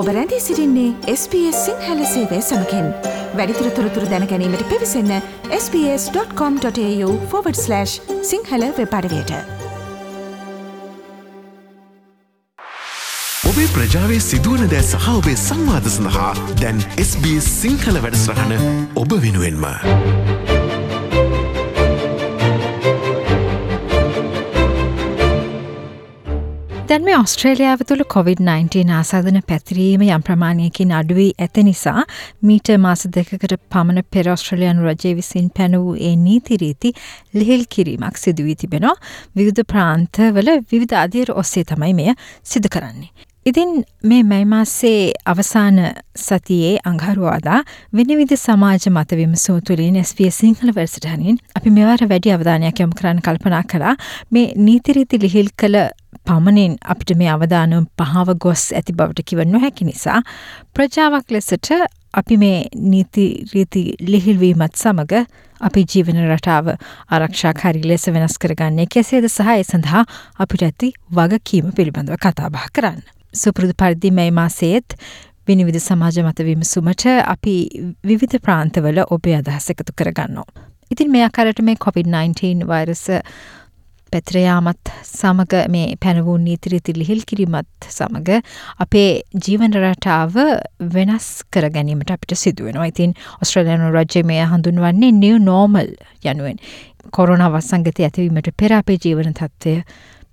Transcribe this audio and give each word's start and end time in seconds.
ඔබ 0.00 0.08
රැඳී 0.08 0.40
සිරින්නේ 0.40 0.90
SBS 1.12 1.56
සිංහල 1.64 1.98
සේවය 2.12 2.38
සමකෙන් 2.40 2.86
වැඩිතුර 3.38 3.68
තොරතුර 3.78 4.04
දැනැනීමට 4.12 4.62
පිවිසන්න 4.70 5.12
ps.com.ta/ 5.50 6.78
සිංහල 8.30 8.64
වෙපඩවයට 8.78 9.32
ඔබේ 13.50 13.68
ප්‍රජාවේ 13.76 14.20
සිදුවන 14.30 14.64
දෑ 14.72 14.82
සහ 14.82 15.08
ඔබේ 15.18 15.38
සංවාද 15.46 15.92
සඳහා 15.96 16.32
දැන් 16.64 16.84
SBS 17.08 17.54
සිංහල 17.60 17.96
වැඩස්රහන 18.06 18.52
ඔබ 18.96 19.10
වෙනුවෙන්ම. 19.26 19.64
දැන් 26.90 27.04
මේ 27.06 27.14
ඔස්ට්‍රේලියාව 27.14 27.82
තුළ 27.88 28.00
COොVID-19 28.12 28.94
ආසාධන 28.94 29.36
පැතිරීම 29.50 30.02
යම් 30.06 30.24
ප්‍රමාණයකින් 30.26 30.94
අඩුවී 31.00 31.28
ඇත 31.44 31.60
නිසා 31.68 32.02
මීට 32.48 32.70
මාස 32.86 33.06
දෙකකට 33.16 33.54
පමණ 33.74 34.08
පෙර 34.16 34.32
ඔස්ට්‍රලයන් 34.32 34.82
රජය 34.86 35.14
විසින් 35.20 35.46
පැන 35.54 35.78
වූ 35.78 35.94
ඒ 36.08 36.12
නීතිරීති 36.24 36.94
ලිහිල් 37.38 37.64
කිරීමක් 37.76 38.18
සිදුවී 38.24 38.58
තිබෙනවා 38.64 38.96
විවිධ 39.36 39.68
ප්‍රාන්තවල 39.72 40.54
විවිධ 40.72 41.00
අධීර 41.04 41.30
ඔස්සේ 41.34 41.64
තමයි 41.64 41.94
මෙය 41.94 42.16
සිදු 42.44 42.74
කරන්නේ. 42.74 43.29
ඉතින් 43.46 43.84
මේ 44.02 44.22
මැයිමාස්සේ 44.22 45.12
අවසාන 45.24 45.76
සතියේ 46.16 46.78
අංහරුවාදා 46.84 47.60
විනිවිධ 47.94 48.36
සමාජ 48.36 48.88
මත 48.90 49.10
විමසූ 49.12 49.60
තුළින් 49.60 49.96
ස්පිය 50.04 50.30
සිංහල 50.30 50.72
වැඩසටහනින් 50.76 51.38
අපි 51.56 51.70
මෙවාර 51.70 52.02
වැඩි 52.08 52.32
අවධානයක් 52.32 52.80
යොමු 52.80 52.98
කරන්න 52.98 53.22
කල්පනා 53.22 53.62
කලා 53.64 53.94
මේ 54.30 54.46
නීතිරීති 54.58 55.20
ලිහිල් 55.22 55.48
කළ 55.56 55.78
පමණින් 56.24 56.74
අපිට 56.84 57.12
මේ 57.16 57.30
අවධානම් 57.30 57.86
පහව 57.98 58.34
ගොස් 58.38 58.64
ඇති 58.72 58.92
බවට 58.92 59.24
කිව 59.24 59.40
නොහැකි 59.46 59.88
නිසා 59.88 60.18
ප්‍රජාවක් 60.74 61.30
ලෙසට 61.30 61.70
අපි 62.14 62.36
මේ 62.36 62.58
නීති 62.86 63.24
රීති 63.54 63.82
ලිහිල්වීමත් 64.06 64.76
සමඟ 64.76 65.24
අපි 65.60 65.86
ජීවන 65.94 66.20
රටාව 66.26 66.68
ආරක්ෂාකාරී 67.10 67.88
ලෙස 67.92 68.04
වෙනස් 68.08 68.36
කරගන්නේ 68.38 68.86
කෙසේද 68.86 69.28
සහ 69.28 69.54
ඒ 69.54 69.64
සඳහා 69.64 70.04
අපිට 70.38 70.66
ඇති 70.68 70.92
වගකීම 71.12 71.72
පිළිබඳව 71.72 72.20
කතාබහ 72.20 72.68
කරන්න. 72.74 73.00
සුපුරුදු 73.34 73.74
පරිදි 73.74 74.10
මැයි 74.10 74.30
මාසේත් 74.32 74.98
විනිවිධ 75.46 75.80
සමාජ 75.80 76.18
මත 76.22 76.38
විමසුමට 76.40 77.06
අපි 77.26 77.54
විවිධ 78.04 78.36
ප්‍රාන්තවල 78.38 78.98
ඔබේ 79.08 79.36
අදහස 79.36 79.70
එකතු 79.70 79.96
කරගන්නවා. 79.96 80.48
ඉතින් 80.90 81.10
මේ 81.10 81.24
අකරට 81.24 81.62
මේ 81.62 81.76
COොVID-19 81.76 82.66
වෛරස 82.66 83.06
පැත්‍රයාමත් 84.12 84.90
සමඟ 85.04 85.54
මේ 85.68 85.94
පැනවූ 86.04 86.36
නීතිරිති 86.38 86.94
ලිහිල් 86.98 87.22
කිරීමත් 87.30 87.88
සමඟ 87.88 88.30
අපේ 88.84 89.08
ජීවන 89.46 89.76
රටාව 89.82 90.38
වෙනස් 90.94 91.28
කර 91.52 91.68
ගැනීමට 91.76 92.10
අපිට 92.10 92.34
සිදුවෙනවා 92.36 92.88
ඉතින් 92.92 93.14
ඔස්ට්‍රලයනු 93.40 93.90
රජ්‍ය 93.96 94.24
මේ 94.24 94.46
හඳුන්වන්නේ 94.52 95.12
නිව 95.20 95.36
නෝමල් 95.46 95.92
යනුවෙන් 96.24 96.58
කොරුණ 97.10 97.46
වසංගත 97.54 98.06
ඇතිවීමට 98.08 98.50
පෙර 98.56 98.74
අපේ 98.80 98.98
ජීවන 99.04 99.34
තත්ත්වය 99.34 99.76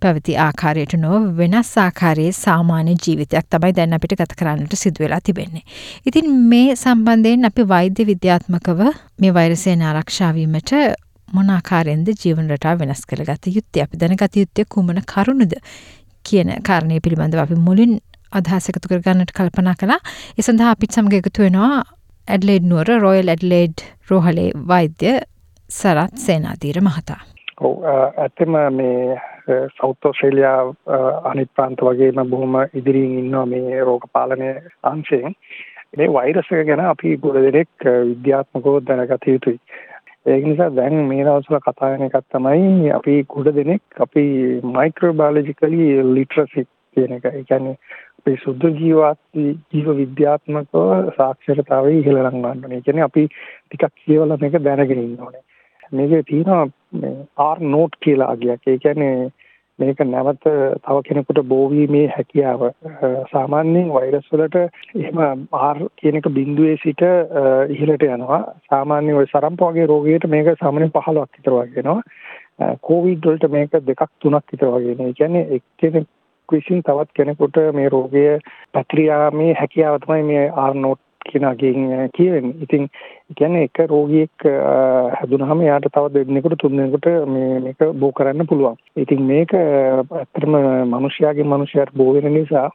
පැවති 0.01 0.37
ආකාරයට 0.37 0.93
නොව 1.03 1.23
වෙනස් 1.37 1.71
ආකාරයේ 1.77 2.31
සාමාන්‍ය 2.39 2.95
ජීවිතයක් 3.05 3.47
තමයි 3.49 3.73
දැන් 3.77 3.97
අපිට 3.97 4.15
ගත 4.19 4.37
කරන්නට 4.39 4.73
සිදුවෙලා 4.75 5.21
තිබෙන්නේ. 5.23 5.65
ඉතින් 6.05 6.27
මේ 6.51 6.75
සම්බන්ධයෙන් 6.75 7.49
අපි 7.49 7.67
වෛද්‍ය 7.73 8.07
විද්‍යාත්මකව 8.11 8.81
මේ 9.21 9.33
වෛරසයෙන් 9.33 9.81
ආරක්ෂාවීමට 9.81 10.73
මොනාකාරයෙන්ද 11.33 12.09
ජීවන 12.23 12.51
රටා 12.55 12.75
වෙනස් 12.79 13.05
කළ 13.05 13.23
ගත 13.29 13.55
යුත්තේ 13.55 13.83
අපි 13.83 14.01
දැනගත 14.01 14.41
යුත්තේ 14.41 14.65
කුමන 14.75 15.01
කරුණුද 15.13 15.55
කියන 16.25 16.51
කාරණය 16.69 16.99
පිළිබඳව 16.99 17.41
අපි 17.43 17.57
මුලින් 17.67 17.97
අදහස 18.31 18.69
එකතු 18.69 18.91
කරගන්නට 18.91 19.33
කල්පනා 19.37 19.75
කලා 19.81 19.99
ඒ 20.37 20.45
සඳහා 20.47 20.73
අපිත් 20.75 20.97
සමග 20.97 21.21
එකතු 21.21 21.45
වෙනවා 21.45 21.81
ඇඩ්ලේඩ් 22.27 22.69
නුවර 22.71 22.93
රොයල් 23.05 23.33
ඇඩ්ලේඩ් 23.33 23.83
රෝහලේ 24.09 24.51
වෛද්‍ය 24.71 25.15
සරත් 25.69 26.23
සේනාදීර 26.25 26.79
මහතා. 26.81 27.19
ඔව් 27.61 27.83
ඇත්තම 28.23 28.55
මේ 28.79 29.17
සෞත් 29.47 30.05
ඔස්ට්‍රේලියා 30.05 30.59
අනිත් 31.23 31.51
ප්‍රාන්ත 31.55 31.81
වගේම 31.81 32.23
බොහොම 32.29 32.55
ඉදිරියෙන් 32.73 33.17
ඉන්නවා 33.19 33.45
මේ 33.45 33.81
රෝග 33.81 34.07
පාලනය 34.13 34.53
අංශයෙන්. 34.83 35.35
මේ 35.97 36.07
වෛරස් 36.09 36.51
එක 36.51 36.67
ගැන 36.67 36.83
අපි 36.85 37.17
ගොඩ 37.17 37.39
දෙනෙක් 37.45 37.87
විද්‍යාත්මකව 38.09 38.81
දැනගත 38.87 39.27
යුතුයි. 39.27 39.59
ඒක 40.25 40.45
නිසා 40.45 40.69
දැන් 40.71 41.05
මේ 41.09 41.23
දවස්වල 41.23 41.61
කතා 41.63 41.91
වෙන 41.93 42.07
එකක් 42.07 42.25
තමයි 42.33 42.91
අපි 42.91 43.13
කුඩ 43.33 43.53
දෙනෙක් 43.55 44.01
අපි 44.05 44.25
මයික්‍රෝබයොලොජිකලි 44.77 45.85
ලිටරසි 46.15 46.67
කියන 46.95 47.13
එක. 47.17 47.27
ඒ 47.29 47.43
කියන්නේ 47.43 47.77
අපේ 48.19 48.37
සුද්ධ 48.43 48.67
ජීවත් 48.79 49.19
ජීව 49.71 49.87
විද්‍යාත්මකව 50.01 51.13
සාක්ෂරතාවය 51.17 51.93
ඉහළ 51.99 52.19
ලංවන්න 52.19 52.65
ඕනේ. 52.65 52.79
ඒ 52.79 52.85
කියන්නේ 52.87 53.07
අපි 53.09 53.23
ටිකක් 53.27 53.93
කියවලා 54.01 54.41
මේක 54.41 54.59
දැනගෙන 54.65 55.03
ඉන්න 55.03 55.21
ඕනේ. 55.21 55.43
මේකේ 55.91 56.23
තියෙනවා 56.29 56.67
මේ 57.01 57.15
ආර් 57.37 57.59
නෝට් 57.73 57.99
කියලා 58.05 58.31
අගයක්. 58.35 58.67
ඒ 58.67 58.77
කියන්නේ 58.77 59.29
මේක 59.79 59.99
නැවත 59.99 60.43
තව 60.43 60.95
කෙනෙකුට 61.07 61.41
බෝවීමේ 61.51 62.07
හැකියාව. 62.15 62.61
සාමාන්‍යයෙන් 63.31 63.93
වෛරස් 63.93 64.31
වලට 64.33 64.57
එහෙම 65.01 65.47
R 65.61 65.79
කියන 66.01 66.19
එක 66.19 66.29
බිඳුවේ 66.37 66.77
සිට 66.83 67.03
ඉහළට 67.75 68.07
යනවා. 68.09 68.41
සාමාන්‍ය 68.69 69.13
ඔය 69.13 69.29
සරම්ප 69.31 69.63
වගේ 69.69 69.87
රෝගයකට 69.93 70.29
මේක 70.35 70.51
සාමාන්‍යයෙන් 70.63 70.93
15ක් 70.97 71.27
විතර 71.37 71.57
වගේ 71.57 71.83
එනවා. 71.83 72.01
කොවිඩ් 72.89 73.25
වලට 73.29 73.51
මේක 73.57 73.81
දෙකක් 73.89 74.07
තුනක් 74.19 74.53
විතර 74.53 74.71
වගේ 74.75 74.95
එනවා. 74.95 75.09
ඒ 75.09 75.17
කියන්නේ 75.19 75.47
එක්කෙනෙක් 75.59 76.07
විසින් 76.49 76.81
තවත් 76.83 77.11
කෙනෙකුට 77.13 77.57
මේ 77.73 77.89
රෝගය 77.89 78.25
පැතිරියාමේ 78.73 79.53
හැකියාව 79.61 79.99
තමයි 80.03 80.23
මේ 80.31 80.45
R 80.69 80.73
නෝට් 80.85 81.01
කෙනාගෙන් 81.29 82.09
කියවෙන්නේ. 82.15 82.57
ඉතින් 82.61 82.89
කියන්නේ 83.35 83.67
එක 83.67 83.83
රෝගියෙක් 83.89 84.47
හැදුනහම 85.17 85.61
එයාට 85.61 85.87
තව 85.91 86.13
දෙන්නෙකුට 86.15 86.57
තුන් 86.61 86.77
දෙනෙකුට 86.77 87.07
මේ 87.27 87.59
මේක 87.59 87.87
බෝ 87.99 88.11
කරන්න 88.11 88.47
පුළුවන්. 88.47 88.77
ඉතින් 88.95 89.23
මේක 89.23 89.53
ඇත්තටම 89.53 90.59
මිනිස්යාගෙන් 90.93 91.47
මිනිස්යාට 91.47 91.95
බෝ 91.95 92.13
වෙන 92.13 92.33
නිසා 92.33 92.69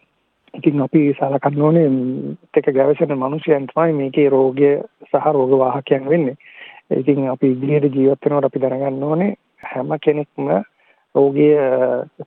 ඉතින් 0.55 0.83
අපි 0.83 1.03
සලකන්න 1.15 1.63
ඕනේ 1.63 1.89
එක 2.55 2.67
ගැවසෙන 2.73 3.15
මිනිසයන් 3.19 3.69
තමයි 3.69 3.95
මේකේ 3.95 4.29
රෝගය 4.31 4.73
සහ 5.09 5.31
රෝග 5.33 5.55
වාහකයන් 5.59 6.09
වෙන්නේ. 6.09 6.37
ඉතින් 6.93 7.29
අපි 7.29 7.53
ඉදිරියට 7.55 7.95
ජීවත් 7.95 8.25
වෙනකොට 8.25 8.45
අපි 8.45 8.61
දැනගන්න 8.61 9.05
ඕනේ 9.05 9.33
හැම 9.65 9.97
කෙනෙක්ම 10.03 10.51
රෝගය 11.15 11.49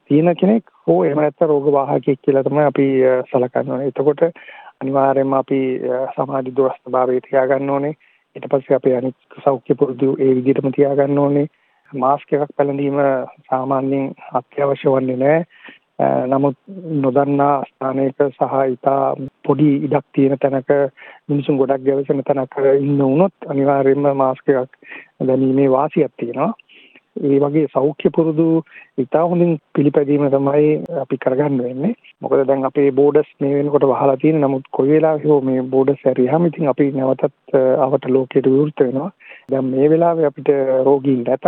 තියෙන 0.08 0.36
කෙනෙක් 0.36 0.64
හෝ 0.88 1.04
එහෙම 1.04 1.22
නැත්නම් 1.22 1.48
රෝග 1.48 1.70
වාහකයෙක් 1.72 2.22
කියලා 2.22 2.44
තමයි 2.44 2.66
අපි 2.66 2.88
සලකන්න 3.30 3.72
ඕනේ. 3.72 3.88
එතකොට 3.88 4.22
අනිවාර්යයෙන්ම 4.82 5.34
අපි 5.34 5.60
සමාජ 6.16 6.52
දුරස්ථභාවය 6.52 7.22
තියාගන්න 7.22 7.70
ඕනේ. 7.70 7.96
ඊට 8.36 8.50
පස්සේ 8.52 8.76
අපි 8.76 8.96
අනිත් 8.96 9.40
සෞඛ්‍ය 9.44 9.76
පුරුදු 9.76 10.10
ඒ 10.20 10.34
විදිහටම 10.36 10.70
තියාගන්න 10.72 11.20
ඕනේ. 11.20 11.48
මාස්ක් 11.92 12.34
එකක් 12.34 12.54
පැළඳීම 12.58 13.00
සාමාන්‍යයෙන් 13.50 14.06
අත්‍යවශ්‍ය 14.34 14.90
වන්නේ 14.90 15.18
නැහැ. 15.18 15.44
නමුත් 16.28 16.58
නොදන්නා 16.98 17.64
ස්ථානයක 17.64 18.20
සහ 18.28 18.56
ඉතා 18.68 19.16
පොඩි 19.44 19.70
ඉඩක් 19.78 20.06
තියෙන 20.14 20.38
තැනක 20.38 20.72
මිනිසුන් 21.30 21.58
ගොඩක් 21.58 21.86
ගැවසෙන 21.86 22.24
තැනක 22.24 22.58
ඉන්න 22.76 23.00
වුණොත් 23.00 23.48
අනිවාර්යයෙන්ම 23.48 24.10
මාස්ක් 24.16 24.50
එකක් 24.50 24.74
ගැනීමේ 25.22 25.72
වාසියක් 25.72 26.12
තියෙනවා. 26.18 26.52
ඒ 27.16 27.40
වගේ 27.40 27.68
සෞඛ්‍ය 27.74 28.10
පුරුදු 28.10 28.46
ඉතා 28.98 29.24
හොඳින් 29.26 29.52
පිළිපැදීම 29.76 30.26
තමයි 30.30 30.72
අපි 31.04 31.18
කරගන්න 31.18 31.62
වෙන්නේ. 31.64 31.94
මොකද 32.22 32.46
දැන් 32.48 32.68
අපේ 32.70 32.90
බෝඩර්ස් 32.92 33.30
මේ 33.40 33.54
වෙනකොට 33.54 33.88
වහලා 33.92 34.18
තියෙන 34.18 34.42
නමුත් 34.42 34.72
කොයි 34.72 34.92
වෙලාවෙ 34.92 35.30
හෝ 35.32 35.42
මේ 35.42 35.68
බෝඩර්ස් 35.74 36.06
ඇරියාම 36.06 36.48
ඉතින් 36.50 36.72
අපි 36.74 36.92
නැවතත් 36.92 37.60
අවට 37.80 38.10
ලෝකයට 38.10 38.48
විවෘත 38.48 38.86
වෙනවා. 38.86 39.12
දැන් 39.50 39.72
මේ 39.74 39.90
වෙලාවේ 39.90 40.32
අපිට 40.32 40.50
රෝගීන් 40.86 41.24
නැතත් 41.24 41.46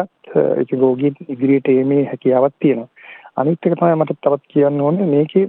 ඉතින් 0.63 0.79
රෝගීන් 0.79 1.15
ඉදිරියට 1.27 1.73
එීමේ 1.73 2.03
හැකියාවක් 2.05 2.55
තියෙනවා. 2.59 2.91
අනිත් 3.37 3.67
එක 3.67 3.75
තමයි 3.77 3.95
මට 3.95 4.15
තවත් 4.25 4.53
කියන්න 4.53 4.79
ඕනේ 4.81 5.07
මේකේ 5.09 5.43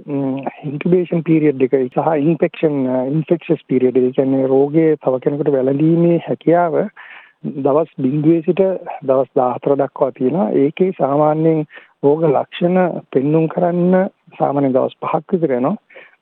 ඉන්කියුබේෂන් 0.63 1.23
පීරියඩ් 1.25 1.63
එක 1.65 1.71
සහ 1.77 2.09
ඉන්ෆෙක්ෂන් 2.23 2.75
ඉන්ෆෙක්ෂස් 3.13 3.63
පීරියඩ් 3.71 3.97
ඒ 4.01 4.11
කියන්නේ 4.17 4.49
රෝගයේ 4.51 4.97
තව 4.97 5.21
කෙනෙකුට 5.23 5.49
වැළඳීමේ 5.55 6.19
හැකියාව 6.27 6.77
දවස් 7.43 7.91
බිඳුවේ 7.97 8.41
සිට 8.41 8.61
දවස් 9.01 9.29
14 9.35 9.77
දක්වා 9.77 10.11
තියෙනවා. 10.11 10.49
ඒකේ 10.53 10.91
සාමාන්‍යයෙන් 10.97 11.65
රෝග 12.03 12.23
ලක්ෂණ 12.25 12.79
පෙන්눔 13.11 13.47
කරන්න 13.47 14.09
සාමාන්‍ය 14.39 14.73
දවස් 14.73 14.95
5ක් 15.03 15.31
විතර 15.33 15.55
යනවා. 15.57 15.75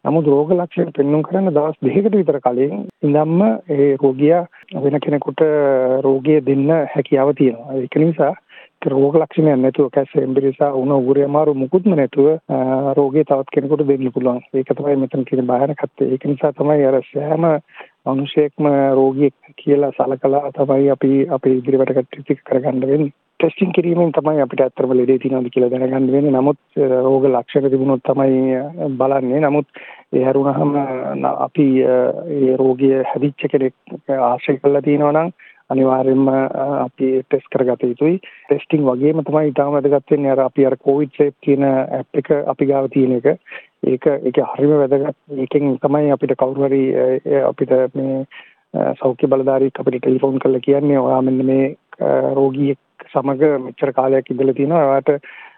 නමුත් 0.06 0.28
රෝග 0.28 0.52
ලක්ෂණ 0.52 0.94
පෙන්눔 0.94 1.24
කරන්න 1.24 1.50
දවස් 1.50 1.80
දෙකකට 1.82 2.18
විතර 2.20 2.40
කලින් 2.40 2.86
ඉඳන්ම 3.04 3.42
ඒ 3.70 3.90
රෝගියා 3.98 4.44
වෙන 4.84 5.00
කෙනෙකුට 5.00 5.42
රෝගය 6.06 6.38
දෙන්න 6.42 6.70
හැකියාව 6.94 7.34
තියෙනවා. 7.34 7.74
ඒක 7.76 7.98
නිසා 7.98 8.34
රෝග 8.82 9.16
ලක්ෂණයක් 9.16 9.58
නැතුව 9.58 9.90
කැස්ස 9.90 10.12
එම්බිරිසා 10.16 10.70
උණ 10.74 10.92
උගුරේ 10.92 11.26
අමාරු 11.26 11.54
මුකුත්ම 11.56 11.96
නැතුව 11.96 12.28
රෝගය 12.94 13.24
තවත් 13.24 13.50
කෙනෙකුට 13.50 13.84
දෙන්න 13.84 14.12
පුළුවන්. 14.12 14.42
ඒක 14.54 14.70
තමයි 14.70 14.96
මෙතන 14.96 15.26
කියන 15.26 15.48
භයානකත්වය. 15.48 16.06
ඒක 16.06 16.26
නිසා 16.26 16.52
තමයි 16.54 16.86
අර 16.86 17.02
සෑම 17.04 17.48
මිනිසෙක්ම 18.08 18.70
රෝගියෙක් 18.94 19.34
කියලා 19.58 19.92
සලකලා 19.92 20.52
තමයි 20.54 20.90
අපි 20.90 21.12
අපේ 21.30 21.58
ඉදිරියට 21.58 21.96
කටයුතු 21.98 22.38
කරගන්න 22.44 22.82
වෙන්නේ. 22.84 23.14
ටෙස්ටිං 23.40 23.74
කිරීමෙන් 23.74 24.12
තමයි 24.12 24.42
අපිට 24.42 24.62
ඇත්තටම 24.62 24.94
ලෙඩේ 24.94 25.20
තියෙනවද 25.20 25.50
කියලා 25.50 25.72
දැනගන්න 25.72 26.12
වෙන්නේ. 26.12 26.32
නමුත් 26.32 26.60
රෝග 27.02 27.26
ලක්ෂණ 27.26 27.70
තිබුණොත් 27.70 28.06
තමයි 28.06 28.62
බලන්නේ. 28.94 29.42
නමුත් 29.42 29.68
ඒ 30.14 30.24
හැරුණාම 30.24 30.72
අපි 31.26 31.68
ඒ 31.82 32.56
රෝගය 32.58 32.94
හැදිච්ච 33.12 33.50
කෙනෙක් 33.52 33.76
ආශ්‍රය 34.22 34.58
කරලා 34.58 34.82
තියෙනවා 34.82 35.14
නම් 35.14 35.30
අනිවාර්යෙන්ම 35.70 36.28
අපි 36.32 37.08
ටෙස්ට් 37.24 37.50
කරගත 37.54 37.84
යුතුයි. 37.84 38.20
ටෙස්ටිං 38.20 38.86
වගේම 38.88 39.24
තමයි 39.28 39.52
ඊටම 39.52 39.74
වැදගත් 39.76 40.14
වෙන්නේ 40.14 40.34
අර 40.34 40.44
අපි 40.46 40.68
අර 40.70 40.78
කොවිඩ් 40.88 41.16
සේෆ් 41.18 41.34
කියන 41.46 41.66
ඇප් 41.68 42.22
එක 42.22 42.32
අපි 42.54 42.70
ගාව 42.72 42.90
තියෙන 42.94 43.18
එක. 43.20 43.42
ඒක 43.84 44.08
ඒක 44.08 44.40
හරිම 44.54 44.76
වැදගත්. 44.84 45.18
ඒකෙන් 45.38 45.76
තමයි 45.84 46.14
අපිට 46.16 46.38
කවුරු 46.40 46.70
හරි 46.70 46.84
අපිට 47.52 47.76
මේ 47.96 48.24
සෞඛ්‍ය 49.02 49.28
බලධාරීක් 49.28 49.80
අපිට 49.80 50.02
ටෙලිෆෝන් 50.02 50.40
කරලා 50.40 50.66
කියන්නේ 50.68 51.04
ඔයා 51.04 51.22
මෙන්න 51.22 51.46
මේ 51.46 51.76
රෝගියෙක් 52.40 53.10
සමග 53.12 53.54
මෙච්චර 53.68 53.94
කාලයක් 53.94 54.32
ඉඳලා 54.32 54.54
තියෙනවා. 54.54 54.88
ඔයාට 54.90 55.12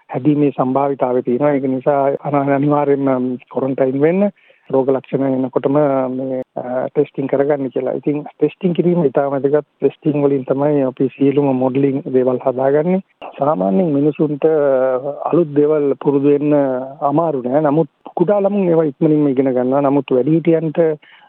හැදීමේ 0.09 0.51
සම්භාවිතාවය 0.57 1.21
තියෙනවා. 1.23 1.53
ඒක 1.53 1.67
නිසා 1.75 2.03
අනිවාර්යෙන්ම 2.23 3.37
කොරන්ටයින් 3.53 4.01
වෙන්න. 4.01 4.31
රෝග 4.69 4.89
ලක්ෂණ 4.93 5.25
එනකොටම 5.27 5.77
මේ 6.11 6.41
ටෙස්ටිං 6.89 7.29
කරගන්න 7.31 7.71
කියලා. 7.73 7.95
ඉතින් 7.99 8.23
ටෙස්ටිං 8.27 8.75
කිරීම 8.77 9.03
ඉතාම 9.05 9.31
වැදගත්. 9.33 9.67
ටෙස්ටිං 9.77 10.21
වලින් 10.23 10.45
තමයි 10.45 10.83
අපි 10.87 11.09
සියලුම 11.15 11.49
මොඩලින් 11.55 12.01
දේවල් 12.15 12.41
හදාගන්නේ. 12.45 13.01
සාමාන්‍යයෙන් 13.37 13.93
මිනිසුන්ට 13.97 14.45
අලුත් 15.31 15.53
දේවල් 15.55 15.95
පුරුදු 16.03 16.33
වෙන්න 16.33 16.57
අමාරු 17.11 17.43
නෑ. 17.43 17.61
නමුත් 17.61 17.89
කුඩා 18.15 18.41
ළමුන් 18.41 18.69
ඒවා 18.69 18.89
ඉක්මනින්ම 18.91 19.27
ඉගෙන 19.27 19.53
ගන්නවා. 19.53 19.81
නමුත් 19.81 20.15
වැඩිහිටියන්ට 20.17 20.81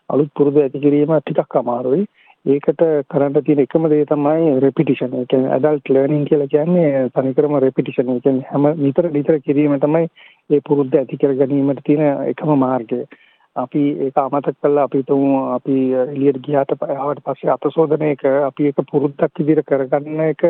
අලුත් 0.08 0.32
පුරුදු 0.36 0.62
ඇති 0.62 0.84
කිරීම 0.86 1.14
ටිකක් 1.18 1.60
අමාරුයි. 1.62 2.04
ඒකට 2.46 2.82
කරන්න 3.12 3.42
තියෙන 3.44 3.58
එකම 3.60 3.86
දේ 3.92 4.04
තමයි 4.06 4.60
රෙපිටිෂන්. 4.60 5.12
ඒ 5.14 5.26
කියන්නේ 5.28 5.50
ඇඩල්ට් 5.54 5.90
ලර්නින් 5.90 6.24
කියලා 6.24 6.48
කියන්නේ 6.48 7.08
තනිකරම 7.16 7.56
රෙපිටිෂන්. 7.60 8.12
ඒ 8.12 8.20
කියන්නේ 8.20 8.48
හැම 8.50 8.68
නිතර 8.80 9.10
නිතර 9.12 9.36
කිරීම 9.40 9.74
තමයි 9.80 10.08
ඒ 10.50 10.60
පුරුද්ද 10.68 10.94
ඇති 10.94 11.18
කර 11.20 11.34
ගැනීමට 11.36 11.82
තියෙන 11.84 12.24
එකම 12.32 12.54
මාර්ගය. 12.64 13.02
අපි 13.56 13.82
ඒක 14.00 14.16
අමතක 14.16 14.56
කළා 14.56 14.84
අපි 14.84 15.02
තුමු 15.02 15.30
අපි 15.54 15.76
එළියට 15.94 16.42
ගියාට 16.42 16.74
ආවට 16.78 17.24
පස්සේ 17.24 17.50
අතසෝදන 17.50 18.06
එක 18.06 18.24
අපි 18.24 18.66
ඒක 18.66 18.78
පුරුද්දක් 18.90 19.38
විදිහට 19.38 19.66
කරගන්න 19.66 20.20
එක 20.28 20.42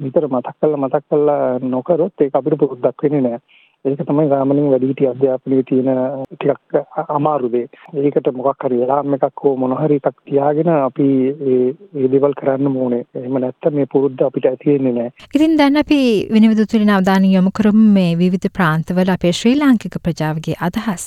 විතර 0.00 0.26
මතක් 0.26 0.56
කරලා 0.58 0.76
මතක් 0.78 1.04
කරලා 1.08 1.58
නොකරොත් 1.60 2.20
ඒක 2.20 2.34
අපිට 2.34 2.58
පුරුද්දක් 2.58 3.02
වෙන්නේ 3.02 3.20
නැහැ. 3.20 3.58
ඒක 3.84 4.00
තමයි 4.00 4.28
සාමාන්‍යයෙන් 4.28 4.70
වැඩිහිටි 4.70 5.06
අධ්‍යාපනයේ 5.08 5.62
තියෙන 5.68 6.00
ටිකක් 6.32 7.06
අමාරු 7.16 7.48
දේ. 7.52 7.66
ඒකට 7.96 8.30
මොකක් 8.36 8.66
හරි 8.66 8.80
එලාම් 8.84 9.14
එකක් 9.16 9.44
හෝ 9.44 9.52
මොන 9.56 9.76
හරි 9.78 9.96
එකක් 10.00 10.18
තියාගෙන 10.30 10.70
අපි 10.72 11.06
ඒ 11.50 11.60
ඒ 11.96 12.10
දේවල් 12.14 12.34
කරන්න 12.40 12.76
ඕනේ. 12.76 13.04
එහෙම 13.14 13.38
නැත්නම් 13.44 13.78
මේ 13.78 13.90
පුරුද්ද 13.94 14.24
අපිට 14.26 14.50
ඇති 14.50 14.72
වෙන්නේ 14.72 14.96
නැහැ. 14.98 15.28
ඉතින් 15.34 15.56
දැන් 15.60 15.82
අපි 15.82 16.00
විනිවිද 16.34 16.64
තුලින් 16.72 16.92
අවධානය 16.96 17.30
යොමු 17.36 17.54
කරමු 17.60 17.86
මේ 17.94 18.18
විවිධ 18.22 18.50
ප්‍රාන්තවල 18.58 19.14
අපේ 19.16 19.32
ශ්‍රී 19.40 19.56
ලාංකික 19.62 19.96
ප්‍රජාවගේ 20.04 20.58
අදහස්. 20.68 21.06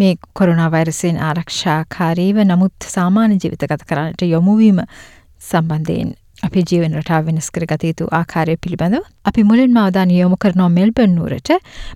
මේ 0.00 0.14
කොරුණා 0.34 0.70
වෛරසයෙන් 0.70 1.20
ආරක්ෂාකාරීව 1.24 2.40
නමුත් 2.44 2.88
සාමාන්‍ය 2.88 3.36
ජීවිත 3.36 3.64
ගත 3.66 3.88
කරන්නට 3.88 4.26
යොමුවීම 4.26 4.82
සම්බන්ධයෙන් 5.42 6.10
අපේ 6.42 6.62
ජීවන 6.62 6.94
රටාව 6.98 7.26
වෙනස් 7.26 7.48
කර 7.54 7.64
ගත 7.70 7.90
යුතු 7.90 8.06
ආකාරය 8.12 8.54
පිළිබඳව 8.64 9.04
අපි 9.24 9.42
මුලින්ම 9.44 9.76
අවධානය 9.78 10.14
යොමු 10.14 10.36
කරනවා 10.36 10.70
මෙල්බර්න් 10.70 11.12
නුවරට 11.16 11.50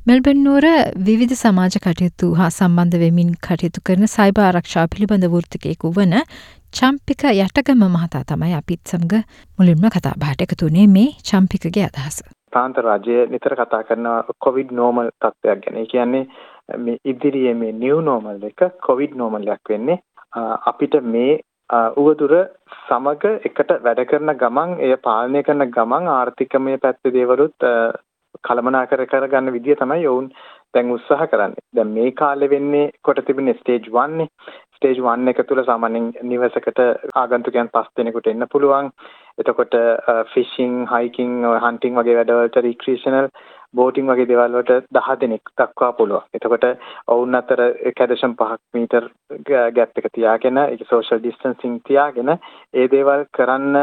මෙල්බර්න් 0.07 0.43
නුවර 0.47 0.67
විවිධ 1.07 1.37
සමාජ 1.37 1.79
කටයුතු 1.79 2.35
හා 2.35 2.51
සම්බන්ධ 2.51 3.01
වෙමින් 3.05 3.33
කටයුතු 3.47 3.85
කරන 3.87 4.07
සයිබ 4.09 4.41
ආරක්ෂා 4.41 4.87
පිළිබඳ 4.89 5.27
වෘත්තිකයෙකු 5.35 5.93
වන 5.97 6.15
චම්පික 6.73 7.25
යටගම 7.33 7.83
මහතා 7.89 8.25
තමයි 8.27 8.55
අපිත් 8.55 8.81
සමග 8.87 9.23
මුලින්ම 9.59 9.85
කතා 9.91 10.15
බහට 10.19 10.47
එකතුනේ 10.47 10.87
මේ 10.89 11.11
චම්පිකගේ 11.23 11.85
අදහස. 11.85 12.17
ප්‍රාන්ත 12.53 12.77
රජය 12.79 13.21
නිතර 13.31 13.55
කතා 13.57 13.83
කරන 13.83 14.09
කොවිඩ් 14.39 14.73
නෝමල් 14.73 15.09
තත්ත්වයක් 15.15 15.65
ගැන. 15.65 15.77
ඒ 15.77 15.87
කියන්නේ 15.87 16.25
මේ 16.69 17.01
ඉදිරියේ 17.05 17.55
මේ 17.55 17.73
නිව් 17.75 18.01
නෝමල් 18.03 18.47
එක 18.51 18.69
කොවිඩ් 18.81 19.17
නෝමල් 19.17 19.49
එකක් 19.49 19.69
වෙන්නේ. 19.69 19.99
අපිට 20.65 20.97
මේ 21.05 21.41
උවදුර 21.97 22.35
සමග 22.81 23.25
එකට 23.43 23.71
වැඩ 23.83 24.03
කරන 24.07 24.35
ගමන් 24.37 24.75
එය 24.81 24.97
පාලනය 25.03 25.43
කරන 25.43 25.71
ගමන් 25.71 26.11
ආර්ථිකමය 26.11 26.77
පැත්තේ 26.79 27.13
දේවලුත් 27.13 27.69
කළමනාකර 28.43 29.07
කරගන්න 29.07 29.53
විදිය 29.53 29.77
තමයි 29.77 30.07
ඔවුන් 30.07 30.29
දැන් 30.75 30.91
උත්සාහ 30.91 31.27
කරන්නේ. 31.27 31.65
දැන් 31.73 31.95
මේ 31.95 32.13
කාලේ 32.13 32.51
වෙන්නේ 32.51 32.93
කොට 33.03 33.25
තිබෙන 33.27 33.55
ස්ටේජ් 33.55 33.89
1 33.89 34.17
නේ. 34.19 34.29
ස්ටේජ් 34.77 35.01
1 35.03 35.29
එක 35.29 35.43
තුල 35.49 35.63
සාමාන්‍යයෙන් 35.65 36.13
නිවසකට 36.25 36.81
ආගන්තුකයන් 37.15 37.71
පස් 37.71 37.91
දෙනෙකුට 37.97 38.27
එන්න 38.27 38.47
පුළුවන්. 38.53 38.91
එතකොට 39.39 39.77
ෆිෂිං, 40.33 40.75
හයිකින්, 40.87 41.33
හන්ටිං 41.65 42.01
වගේ 42.01 42.19
වැඩවලට 42.19 42.61
රික්‍රියේෂනල් 42.61 43.31
බෝටිං 43.75 44.11
වගේ 44.11 44.29
දේවල් 44.31 44.57
වලට 44.57 44.89
10 44.93 45.21
දෙනෙක් 45.21 45.53
දක්වා 45.55 45.93
පුළුවන්. 45.93 46.27
එතකොට 46.35 46.67
ඔවුන් 47.09 47.35
අතර 47.35 47.63
කැඩෂම් 47.99 48.35
5ක් 48.41 48.61
මීටර් 48.75 49.09
ગેප් 49.73 50.01
එක 50.01 50.09
තියාගෙන 50.11 50.61
ඒක 50.63 50.85
සෝෂල් 50.89 51.21
ඩිස්ටන්සින් 51.21 51.79
තියාගෙන 51.89 52.33
ඒ 52.33 52.89
දේවල් 52.89 53.25
කරන්න 53.33 53.81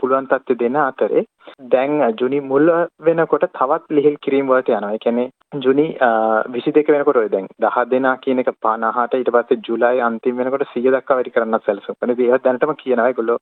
පුළුවන් 0.00 0.28
තත්ත්වෙ 0.28 0.58
දෙන 0.58 0.80
අතරේ 0.82 1.24
දැන් 1.66 1.94
ජුනි 2.20 2.40
මුල් 2.42 2.72
වෙනකොට 3.02 3.46
තවත් 3.52 3.98
ලිහිල් 3.98 4.16
කිරීම 4.18 4.48
වලට 4.48 4.68
යනවා. 4.70 4.92
ඒ 4.92 4.98
කියන්නේ 4.98 5.30
ජුනි 5.60 5.86
22 6.00 6.92
වෙනකොට 6.92 7.22
ඔය 7.22 7.30
දැන් 7.30 7.48
10 7.60 7.90
දෙනා 7.90 8.16
කියන 8.18 8.44
එක 8.44 8.52
50ට 8.62 9.20
ඊට 9.20 9.32
පස්සේ 9.36 9.62
ජූලයි 9.68 10.04
අන්තිම 10.08 10.36
වෙනකොට 10.38 10.66
100 10.66 10.94
දක්වා 10.94 11.16
වැඩි 11.16 11.34
කරන්නත් 11.36 11.64
සැලසුම් 11.64 11.96
කරනවා. 11.96 12.26
ඒවත් 12.26 12.44
දැනටම 12.44 12.76
කියනවා 12.76 13.08
ඒගොල්ලෝ 13.08 13.38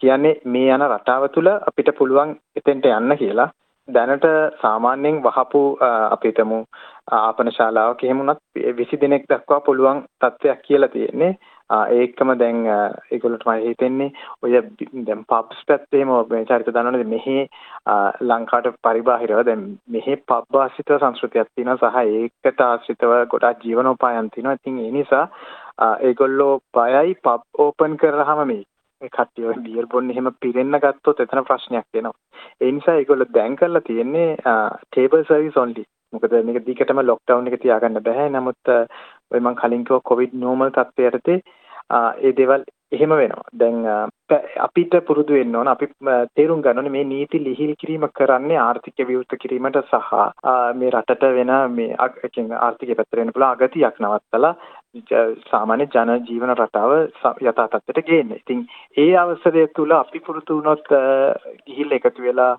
කියන්නේ 0.00 0.40
මේ 0.46 0.72
යන 0.74 0.84
රටාව 0.86 1.28
තුළ 1.30 1.52
අපිට 1.52 1.94
පුළුවන් 1.98 2.36
එතෙන්ට 2.56 2.88
යන්න 2.90 3.16
කියලා. 3.22 3.48
දැනට 3.88 4.26
සාමාන්‍යයෙන් 4.60 5.22
වහපු 5.22 5.60
අපි 5.80 6.28
හිතමු 6.28 6.62
ආපන 7.12 7.50
ශාලාවක 7.50 8.04
එහෙම 8.04 8.22
වුණත් 8.22 8.40
20 8.56 9.00
දෙනෙක් 9.00 9.28
දක්වා 9.28 9.60
පුළුවන් 9.60 10.02
තත්ත්වයක් 10.20 10.62
කියලා 10.62 10.88
තියෙන්නේ. 10.88 11.36
ඒකම 11.70 12.30
දැන් 12.38 12.58
ඒගොල්ලන්ට 12.66 13.46
මම 13.46 13.62
හිතෙන්නේ 13.62 14.10
ඔය 14.42 14.52
දැන් 14.52 15.24
පබ්ස් 15.24 15.64
පැත්තේ 15.66 16.04
මේ 16.04 16.44
චරිත 16.44 16.68
දන්නවනේ 16.68 17.06
මෙහි 17.06 17.36
ලංකාවට 18.22 18.78
පරිබාහිරව 18.82 19.42
දැන් 19.46 19.64
මෙහි 19.88 20.16
පබ් 20.24 20.62
ආශ්‍රිත 20.62 20.94
සංස්කෘතියක් 20.96 21.50
තියෙනවා 21.50 21.92
සහ 21.92 22.14
ඒකට 22.20 22.62
ආශ්‍රිතව 22.62 23.16
ගොඩාක් 23.32 23.64
ජීවනෝපායන් 23.64 24.30
තියෙනවා. 24.30 24.54
ඉතින් 24.54 24.78
ඒ 24.78 24.90
නිසා 24.92 25.26
ඒගොල්ලෝ 26.02 26.54
බයයි 26.74 27.20
පබ් 27.24 27.42
ඕපන් 27.58 27.96
කරාම 27.96 28.46
මේ 28.46 28.62
ඒ 29.02 29.08
කට්ටිය 29.08 29.48
ඔය 29.48 29.58
බියර් 29.64 29.86
බොන්න 29.92 30.12
එහෙම 30.12 30.28
පිරෙන්න 30.42 30.78
ගත්තොත් 30.78 31.18
එතන 31.22 31.42
ප්‍රශ්නයක් 31.48 31.86
වෙනවා. 31.94 32.14
ඒ 32.60 32.70
නිසා 32.72 32.94
ඒගොල්ලෝ 33.00 33.34
දැන් 33.34 33.56
කරලා 33.56 33.84
තියෙන්නේ 33.88 34.28
ටේබල් 34.86 35.24
සර්විස් 35.24 35.58
ඔන්ලි. 35.64 35.84
මොකද 36.12 36.36
මේක 36.46 36.62
දිගටම 36.66 37.02
ලොක්ඩවුන් 37.02 37.50
එක 37.50 37.60
තියාගන්න 37.64 38.00
බෑ. 38.08 38.26
නමුත් 38.30 38.72
ඔය 39.32 39.40
මං 39.40 39.60
කලින් 39.60 39.84
කිව්ව 39.84 40.02
කොවිඩ් 40.10 40.40
නෝමල් 40.44 40.72
තත්ත්වයටදී 40.72 41.40
ඒ 42.22 42.32
දේවල් 42.32 42.64
එහෙම 42.92 43.12
වෙනවා. 43.12 43.44
දැන් 43.54 43.78
අපිට 44.58 44.94
පුරුදු 45.06 45.36
වෙන්න 45.38 45.56
ඕන 45.56 45.68
අපි 45.68 45.86
තේරුම් 46.34 46.62
ගන්න 46.62 46.78
ඕනේ 46.78 46.94
මේ 46.96 47.04
නීති 47.06 47.40
ලිහිල් 47.40 47.74
කිරීම 47.80 48.08
කරන්නේ 48.14 48.58
ආර්ථික 48.60 49.04
විවෘත 49.04 49.36
කිරීමට 49.42 49.78
සහ 49.82 50.10
මේ 50.80 50.90
රටට 50.90 51.28
වෙන 51.38 51.52
මේ 51.72 51.96
ආර්ථිකය 51.98 52.94
පැත්තට 52.94 53.20
වෙන 53.20 53.32
පුළුවන් 53.32 53.52
අගතියක් 53.52 54.00
නවත්තලා 54.00 54.54
සාමාන්‍ය 55.50 55.86
ජන 55.88 56.12
ජීවන 56.24 56.54
රටාව 56.54 56.92
යථා 57.42 57.68
තත්ත්වයට 57.68 58.06
ගේන්න. 58.06 58.32
ඉතින් 58.32 58.66
ඒ 58.96 59.16
අවසරය 59.16 59.66
තුල 59.68 59.92
අපි 59.92 60.20
පුරුදු 60.20 60.56
වුණොත් 60.56 60.86
ගිහිල්ලා 61.66 61.98
එකතු 62.00 62.22
වෙලා 62.22 62.52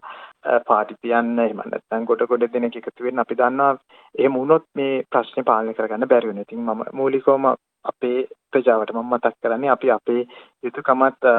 පාටි 0.64 1.00
තියන්න 1.02 1.40
එහෙම 1.40 1.62
නැත්නම් 1.64 2.06
කොට 2.06 2.26
කොට 2.26 2.48
දෙනෙක් 2.50 2.76
එකතු 2.76 3.04
වෙන්න 3.04 3.20
අපි 3.20 3.36
දන්නවා 3.36 3.72
එහෙම 4.16 4.34
වුණොත් 4.34 4.66
මේ 4.76 5.04
ප්‍රශ්නේ 5.12 5.44
පාලනය 5.44 5.74
කරගන්න 5.74 6.08
බැරි 6.08 6.28
වෙනවා. 6.28 6.44
ඉතින් 6.44 6.62
මම 6.62 6.84
මූලිකවම 6.94 7.48
අපේ 7.88 8.18
ප්‍රජාවට 8.52 8.94
මම 8.94 9.10
මතක් 9.10 9.36
කරන්නේ 9.42 9.70
අපි 9.70 9.92
අපේ 9.92 10.22
යුතුයකමත් 10.64 11.30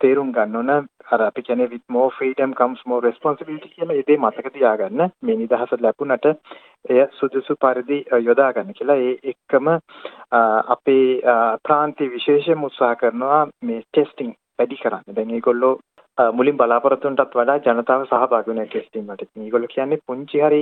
තේරුම් 0.00 0.32
ගන්න 0.32 0.56
ඕන 0.56 0.72
අර 1.08 1.22
අපි 1.22 1.42
කියන්නේ 1.42 1.70
with 1.72 1.86
more 1.88 2.10
freedom 2.18 2.54
comes 2.54 2.84
more 2.86 3.02
responsibility 3.02 3.68
කියලා 3.70 3.96
ඒ 3.96 4.06
දේ 4.06 4.18
මතක 4.18 4.52
තියාගන්න 4.52 5.02
මේ 5.22 5.36
නිදහස 5.36 5.74
ලැබුණට 5.78 6.30
එය 6.90 7.00
සුදුසු 7.12 7.56
පරිදි 7.56 7.98
යොදා 8.22 8.52
ගන්න 8.52 8.78
කියලා 8.78 9.00
ඒ 9.00 9.16
එක්කම 9.24 9.72
අපේ 10.68 11.08
ප්‍රාන්තීය 11.64 12.14
විශේෂම 12.14 12.64
උත්සාහ 12.64 12.94
කරනවා 12.96 13.42
මේ 13.62 13.82
ටෙස්ටිං 13.82 14.32
වැඩි 14.58 14.76
කරන්න. 14.76 15.04
දැන් 15.10 15.28
මේගොල්ලෝ 15.28 15.74
මුලින් 16.32 16.56
බලාපොරොත්තුන්ටත් 16.56 17.34
වඩා 17.34 17.58
ජනතාව 17.68 18.06
සහභාගී 18.06 18.52
වෙන 18.52 18.66
ටෙස්ටිං 18.66 19.06
වලට. 19.06 19.30
මේගොල්ලෝ 19.36 19.74
කියන්නේ 19.74 20.04
පුංචි 20.06 20.40
හරි 20.40 20.60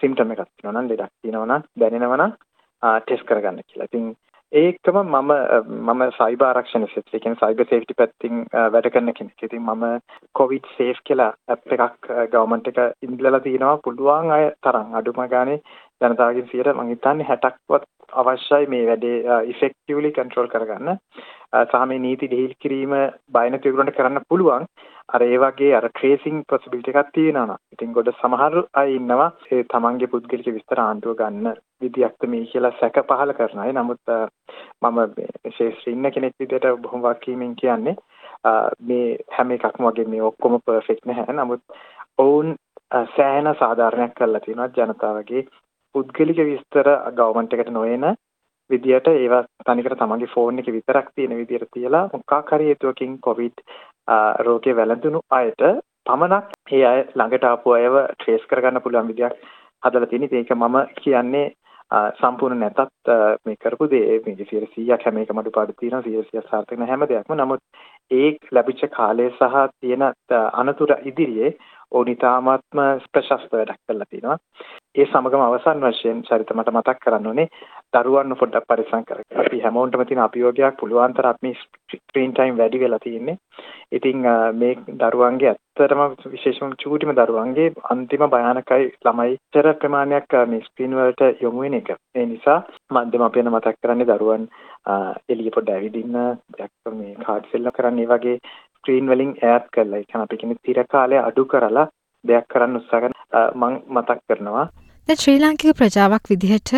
සිම්ටම් 0.00 0.32
එකක් 0.32 0.44
තියෙනවා 0.46 0.74
නම් 0.74 0.90
ලෙඩක් 0.90 1.12
තියෙනවා 1.16 1.48
නම් 1.48 1.64
දැනෙනවා 1.80 2.18
නම් 2.18 2.36
ටෙස්ට් 2.82 3.26
කරගන්න 3.26 3.64
කියලා. 3.64 3.88
ඉතින් 3.90 4.14
ඒකම 4.52 4.96
මම 5.00 5.30
මම 5.88 6.02
සයිබර් 6.16 6.46
ආරක්ෂණ 6.48 6.84
ක්ෂේත්‍රය 6.88 7.20
කියන්නේ 7.20 7.40
සයිබර් 7.42 7.66
සේෆ්ටි 7.70 7.94
පැත්තෙන් 8.00 8.42
වැඩ 8.74 8.88
කරන 8.94 9.12
කෙනෙක්. 9.18 9.44
ඉතින් 9.46 9.62
මම 9.64 9.84
කොවිඩ් 10.34 10.66
සේෆ් 10.76 11.00
කියලා 11.08 11.30
ඇප් 11.48 11.72
එකක් 11.76 12.10
ගවර්න්මන්ට් 12.34 12.68
එක 12.72 13.08
ඉන්දලා 13.08 13.40
තිනවා 13.46 13.80
පුළුවන් 13.86 14.34
අය 14.36 14.50
තරම් 14.66 14.92
අඩුම 15.00 15.22
ගානේ 15.34 15.58
ජනතාවගෙන් 16.02 16.46
100ට 16.46 16.76
මම 16.76 16.92
හිතන්නේ 16.92 17.28
60ක්වත් 17.30 17.88
අවශ්‍යයි 18.22 18.70
මේ 18.74 18.88
වැඩේ 18.90 19.40
ඉෆෙක්ටිව්ලි 19.52 20.12
කන්ට්‍රෝල් 20.18 20.52
කරගන්න. 20.54 20.98
සහ 21.62 21.86
මේ 21.88 22.04
නීති 22.06 22.32
ලිහිල් 22.32 22.52
කිරීම 22.62 22.96
බය 23.36 23.46
නැති 23.48 23.72
විගුණට 23.72 23.96
කරන්න 23.96 24.28
පුළුවන්. 24.28 24.68
අර 25.08 25.22
ඒ 25.22 25.38
වගේ 25.38 25.74
අර 25.74 25.86
ට්‍රේසිං 25.88 26.42
පොසිබිලිටි 26.44 26.92
එකක් 26.92 27.12
තියෙනවා 27.12 27.46
නම්. 27.46 27.60
ඉතින් 27.72 27.92
ගොඩ 27.92 28.10
සමහර 28.12 28.56
අය 28.74 28.94
ඉන්නවා 28.94 29.28
ඒ 29.50 29.62
තමන්ගේ 29.66 30.08
පුද්ගලික 30.08 30.48
විස්තර 30.48 30.80
ආණ්ඩුව 30.80 31.16
ගන්න 31.16 31.60
විදියක් 31.80 32.26
මේ 32.26 32.46
කියලා 32.46 32.72
සැක 32.74 33.00
පහල 33.04 33.34
කරන 33.34 33.58
අය. 33.58 33.72
නමුත් 33.72 34.14
මම 34.82 34.98
මේ 35.16 35.52
ශේෂ්ත්‍රී 35.52 35.94
ඉන්න 35.94 36.10
කෙනෙක් 36.10 36.36
විදිහට 36.38 36.68
බොහොම 36.80 37.04
වකීමෙන් 37.04 37.56
කියන්නේ 37.56 37.96
මේ 38.82 39.08
හැම 39.30 39.50
එකක්ම 39.52 39.88
වගේ 39.88 40.08
මේ 40.08 40.22
ඔක්කොම 40.22 40.60
පර්ෆෙක්ට් 40.60 41.06
නැහැ. 41.06 41.34
නමුත් 41.34 41.62
ඔවුන් 42.18 42.56
සෑහෙන 43.10 43.54
සාධාරණයක් 43.56 44.14
කරලා 44.14 44.40
තියෙනවා 44.40 44.72
ජනතාවගේ 44.78 45.46
පුද්ගලික 45.94 46.38
විස්තර 46.42 46.88
ගවර්න්මන්ට් 47.12 47.54
එකට 47.54 47.72
නොයන 47.72 48.14
විදියට 48.70 49.08
ඒවා 49.08 49.42
තනිකර 49.66 49.96
තමන්ගේ 49.96 50.32
ෆෝන් 50.34 50.58
එකේ 50.58 50.74
විතරක් 50.74 51.08
තියෙන 51.10 51.36
විදියට 51.36 51.72
තියලා 51.72 52.04
මොකක් 52.12 52.52
හරි 52.52 52.68
හේතුවකින් 52.68 53.18
කොවිඩ් 53.20 53.64
රෝගය 54.40 54.76
වැළඳුණු 54.76 55.20
අයට 55.30 55.62
පමණක් 56.06 56.46
ඒ 56.72 56.84
අය 56.84 57.00
ළඟට 57.08 57.44
ආපු 57.44 57.72
අයව 57.72 57.98
ට්‍රේස් 58.12 58.46
කරගන්න 58.46 58.82
පුළුවන් 58.82 59.08
විදියක් 59.08 59.34
හදලා 59.82 60.06
තියෙන. 60.06 60.28
ඒක 60.30 60.50
මම 60.52 60.78
කියන්නේ 60.96 61.48
සම්පූර්ණ 62.20 62.60
නැතත් 62.60 63.10
මේ 63.44 63.56
කරපු 63.56 63.88
දේ 63.88 64.20
මේක 64.26 64.40
100ක් 64.42 64.98
හැම 65.00 65.18
එකම 65.18 65.38
අඩුපාඩු 65.38 65.74
තියෙනවා 65.74 66.02
100 66.04 66.44
සාර්ථක 66.48 66.78
නැ 66.78 66.88
හැම 66.88 67.04
දෙයක්ම 67.04 67.34
නමුත් 67.34 67.60
ඒ 68.10 68.30
ලැබිච්ච 68.52 68.84
කාලය 68.90 69.28
සහ 69.30 69.58
තියෙන 69.80 70.06
අනතුර 70.54 70.94
ඉදිරියේ 71.04 71.52
ඕනිතාමත්ම 71.92 72.80
ප්‍රශස්ත 73.08 73.52
වැඩක් 73.52 73.80
කරලා 73.82 74.10
තිනවා 74.10 74.38
ඒ 74.94 75.04
සමගම 75.06 75.42
අවසන් 75.42 75.78
වශයෙන් 75.82 76.18
චරිත 76.22 76.50
මට 76.52 76.72
මතක් 76.72 76.98
කරන්න 77.00 77.28
ඕනේ 77.28 77.46
දරුවන්ව 77.94 78.36
පොඩ්ඩක් 78.36 78.66
පරිස්සම් 78.68 79.04
කරගන්න. 79.04 79.38
අපි 79.42 79.60
හැමෝටම 79.60 80.02
තියෙන 80.02 80.20
අභියෝගයක් 80.20 80.76
පුළුවන් 80.76 81.14
තරම් 81.14 81.30
අපි 81.30 81.52
ස්ක්‍රීන් 81.92 82.32
ටයිම් 82.32 82.58
වැඩි 82.58 82.80
වෙලා 82.80 82.98
තියෙන්නේ. 82.98 83.36
ඉතින් 83.92 84.26
මේ 84.54 84.74
දරුවන්ගේ 85.02 85.48
ඇත්තටම 85.50 86.02
විශේෂම 86.26 86.74
චූටිම 86.76 87.14
දරුවන්ගේ 87.14 87.70
අන්තිම 87.90 88.26
භයානකයි 88.26 88.90
ළමයි 89.00 89.38
චර 89.50 89.70
ප්‍රමාණයක් 89.76 90.36
මේ 90.46 90.60
ස්ක්‍රීන් 90.62 90.98
වලට 90.98 91.40
යොමු 91.40 91.64
වෙන 91.64 91.74
එක. 91.74 91.90
ඒ 92.14 92.26
නිසා 92.26 92.58
මන්දම 92.90 93.26
අපි 93.28 93.44
යන 93.44 93.50
මතක් 93.50 93.74
කරන්නේ 93.78 94.10
දරුවන් 94.10 94.46
එළිය 95.28 95.50
පොඩ්ඩ 95.50 95.72
ඇවිදින්න 95.72 96.20
මේ 96.94 97.16
කාඩ් 97.22 97.48
සෙල්ලම් 97.48 97.72
කරන්න 97.72 97.98
ඒ 97.98 98.08
වගේ 98.08 98.36
ස්ක්‍රීන් 98.76 99.08
වලින් 99.08 99.34
ඈත් 99.42 99.72
කරලා 99.72 99.98
ඒ 99.98 100.04
කියන්නේ 100.04 100.24
අපි 100.24 100.36
කියන්නේ 100.36 100.62
තිර 100.62 100.84
කාලය 100.88 101.20
අඩු 101.20 101.44
කරලා 101.46 101.88
දෙයක් 102.24 102.48
කරන්න 102.48 102.76
උත්සාහ 102.76 103.02
කරන 103.02 103.20
මම 103.56 103.74
මතක් 103.90 104.20
කරනවා 104.26 104.66
දැන් 105.08 105.18
ශ්‍රී 105.18 105.40
ලාංකික 105.42 105.74
ප්‍රජාවක් 105.78 106.28
විදිහට 106.30 106.70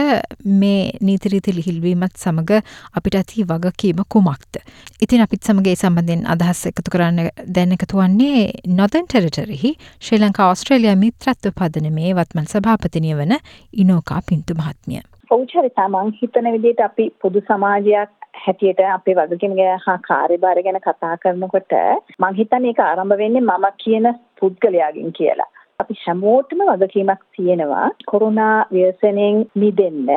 මේ 0.61 0.93
නීතිරීති 1.07 1.53
ලිහිල්වීමත් 1.57 2.15
සමඟ 2.21 2.53
අපිට 2.99 3.17
ඇති 3.19 3.45
වගකීම 3.51 4.01
කුමක්ද. 4.15 4.59
ඉතින් 5.05 5.25
අපිත් 5.25 5.45
සමගේ 5.45 5.75
සම්බඳෙන් 5.77 6.23
අදහස් 6.35 6.63
එකතු 6.71 6.95
කරන්න 6.95 7.29
දැන් 7.57 7.75
එකතු 7.77 8.01
වන්නේ 8.01 8.47
නොදන් 8.79 9.11
ටෙරිටරිහි 9.11 9.75
ශ්‍රී 10.01 10.23
ලංකා 10.23 10.49
ඔස්ට්‍රේලිය 10.55 10.95
මිත්‍රත්ව 11.03 11.53
පදන 11.61 11.93
මේ 11.99 12.17
වත්මන් 12.17 12.49
සභාපතිනය 12.53 13.13
වන 13.21 13.37
ඉනෝකා 13.85 14.21
පින්තු 14.29 14.57
මහත්මිය. 14.61 15.05
ඔවුචරිතා 15.31 15.89
මං 15.89 16.17
හිතන 16.21 16.53
විදිහට 16.55 16.85
අපි 16.89 17.11
පොදු 17.23 17.43
සමාජයක් 17.49 18.15
හැටියට 18.47 18.81
අපේ 18.95 19.19
වගකීම 19.19 19.59
හා 19.87 19.99
කාර්යභාර 20.09 20.63
ගැන 20.65 20.81
කතා 20.87 21.17
කරනකොට 21.19 21.77
මං 22.19 22.41
හිතන්නේ 22.41 22.73
ඒක 22.73 22.83
ආරම්භ 22.87 23.21
වෙන්නේ 23.23 23.45
මම 23.45 23.69
කියන 23.85 24.15
පුද්ගලයාගෙන් 24.41 25.13
කියලා. 25.21 25.54
අපි 25.81 25.95
හැමෝටම 26.01 26.61
වගකීමක් 26.73 27.23
තියෙනවා 27.33 27.87
කොරෝනා 28.07 28.57
ව්‍යසනයෙන් 28.73 29.39
මිදෙන්න 29.57 30.09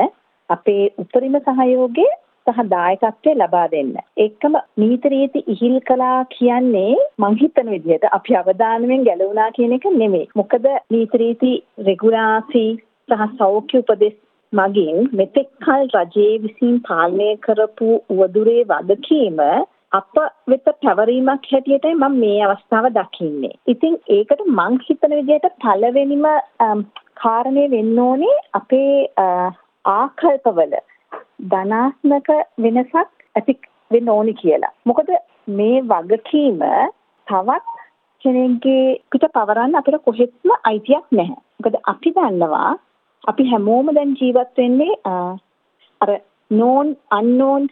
අපේ 0.49 0.83
උපරිම 0.97 1.37
සහයෝගය 1.41 2.07
සහ 2.47 2.59
දායකත්වය 2.65 3.31
ලබා 3.33 3.65
දෙන්න. 3.67 3.93
ඒකම 4.17 4.53
නීති 4.77 5.09
රීති 5.09 5.39
ඉහිල් 5.47 5.77
කළා 5.81 6.19
කියන්නේ 6.29 6.93
මං 7.19 7.39
හිතන 7.41 7.71
විදිහට 7.73 8.05
අපි 8.11 8.37
අවධානයෙන් 8.41 9.07
ගැලවුණා 9.07 9.49
කියන 9.51 9.73
එක 9.73 9.87
නෙමෙයි. 9.93 10.29
මොකද 10.35 10.67
නීති 10.91 11.21
රීති 11.23 11.51
රෙගුලාසි 11.87 12.65
සහ 13.09 13.25
සෞඛ්‍ය 13.39 13.77
උපදෙස් 13.79 14.15
මගින් 14.53 15.09
මෙතෙක් 15.13 15.49
කල 15.59 15.83
රජයේ 15.95 16.37
විසින් 16.39 16.77
පාලනය 16.81 17.29
කරපු 17.39 17.89
උවදුරේ 18.09 18.63
වගකීම 18.65 19.41
අප 19.97 20.15
වෙත 20.51 20.67
පැවරීමක් 20.83 21.47
හැටියටයි 21.51 21.95
මම 21.95 22.17
මේ 22.23 22.39
අවස්ථාව 22.45 22.87
දකින්නේ. 22.97 23.55
ඉතින් 23.67 23.95
ඒකට 24.15 24.43
මං 24.49 24.77
හිතන 24.87 25.15
විදිහට 25.19 25.57
පළවෙනිම 25.63 26.27
කාරණේ 27.21 27.71
වෙන්න 27.75 27.99
ඕනේ 27.99 28.35
අපේ 28.59 28.91
ආකල්පවල 29.85 30.75
ධනාත්මක 31.51 32.29
වෙනසක් 32.63 32.95
ඇති 33.35 33.59
වෙන්න 33.91 34.09
ඕනි 34.09 34.33
කියලා. 34.41 34.73
මොකද 34.85 35.11
මේ 35.57 35.81
වගකීම 35.83 36.61
තවත් 37.27 37.77
කෙනෙක්ගේ 38.25 38.85
පිට 39.11 39.25
පවරන්න 39.35 39.79
අපිට 39.79 40.03
කොහෙත්ම 40.05 40.49
අයිතියක් 40.63 41.05
නැහැ. 41.11 41.41
මොකද 41.57 41.75
අපි 41.93 42.15
දන්නවා 42.15 42.71
අපි 43.23 43.49
හැමෝම 43.51 43.93
දැන් 43.95 44.15
ජීවත් 44.19 44.57
වෙන්නේ 44.57 44.93
අර 46.01 46.09
known 46.51 46.95
unknown 47.11 47.63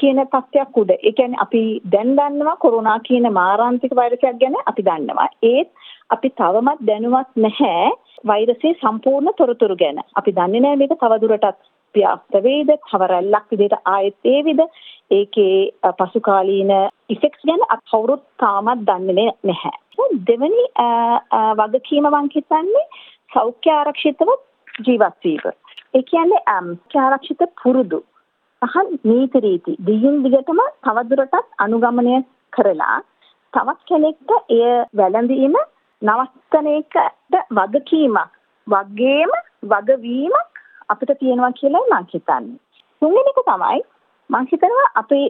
කියන 0.00 0.20
තත්ත්වයක් 0.24 0.78
උඩ. 0.80 0.90
ඒ 0.96 1.12
කියන්නේ 1.12 1.42
අපි 1.44 1.62
දැන් 1.92 2.16
දන්නවා 2.18 2.56
කොරෝනා 2.56 2.98
කියන 3.08 3.28
මාරාන්තික 3.32 3.96
වෛරසයක් 3.96 4.40
ගැන 4.40 4.56
අපි 4.66 4.86
දන්නවා. 4.88 5.28
ඒත් 5.42 5.70
අපි 6.10 6.30
තවමත් 6.40 6.80
දැනුවත් 6.88 7.30
නැහැ 7.36 7.92
වෛරසයේ 8.26 8.74
සම්පූර්ණ 8.80 9.38
තොරතුරු 9.38 9.76
ගැන. 9.76 10.02
අපි 10.16 10.36
දන්නේ 10.38 10.60
නැහැ 10.60 10.80
මේක 10.82 10.98
තවදුරටත් 11.00 11.62
ව්‍යාප්ත 11.94 12.34
වේද, 12.44 12.70
කවරැල්ලක් 12.88 13.50
විදිහට 13.50 13.76
ආයෙත් 13.84 14.16
ඒවිද, 14.24 14.60
ඒකේ 15.10 15.92
පසුකාලීන 15.98 16.72
ඉෆෙක්ට්ස් 17.08 17.46
ගැන 17.48 17.66
අපි 17.68 17.90
කවුරුත් 17.90 18.24
තාමත් 18.38 18.86
දන්නේ 18.88 19.28
නැහැ. 19.44 19.76
දෙවැනි 20.28 20.64
වගකීම 21.60 22.08
මං 22.10 22.32
හිතන්නේ 22.34 22.88
සෞඛ්‍ය 23.32 23.70
ආරක්ෂිතව 23.74 24.34
ජීවත් 24.86 25.20
වීම. 25.24 25.54
ඒ 25.94 26.02
කියන්නේ 26.02 26.42
ආරක්ෂිත 27.04 27.46
පුරුදු 27.62 28.04
සහ 28.62 28.76
නීති 29.04 29.40
රීති 29.40 29.72
දිගින් 29.80 30.22
දිගටම 30.24 30.60
තවදුරටත් 30.82 31.48
අනුගමනය 31.58 32.14
කරලා 32.52 32.96
තවත් 33.54 33.80
කෙනෙක්ට 33.84 34.30
එය 34.50 34.62
වැළඳීම 34.94 35.56
නවත්තන 36.02 36.68
එකට 36.72 37.36
වගකීමක් 37.52 38.38
වගේම 38.66 39.32
වගවීමක් 39.64 40.62
අපිට 40.88 41.18
තියෙනවා 41.18 41.52
කියලා 41.52 41.84
මම 41.90 42.06
හිතන්නේ. 42.12 42.58
තුන්වෙනි 43.02 43.32
එක 43.32 43.42
තමයි 43.42 43.80
මම 44.30 44.48
හිතනවා 44.52 44.88
අපේ 44.94 45.26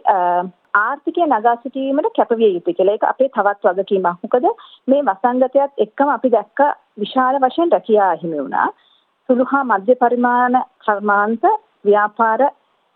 ආර්ථිකය 0.76 1.26
නගා 1.26 1.56
සිටීමට 1.58 2.10
කැපවිය 2.16 2.50
යුතු 2.50 2.72
කියලා. 2.72 2.94
ඒක 2.94 3.04
අපේ 3.04 3.28
තවත් 3.28 3.64
වගකීමක්. 3.68 4.18
මොකද 4.22 4.46
මේ 4.88 5.02
වසංගතයත් 5.02 5.72
එක්කම 5.78 6.08
අපි 6.08 6.34
දැක්ක 6.36 6.60
විශාල 6.98 7.40
වශයෙන් 7.40 7.72
රැකියා 7.72 8.10
අහිමි 8.10 8.38
වුණා. 8.38 8.68
සුළු 9.28 9.44
හා 9.52 9.64
මධ්‍ය 9.64 9.94
පරිමාණ 9.96 10.60
කර්මාන්ත 10.80 11.44
ව්‍යාපාර 11.84 12.42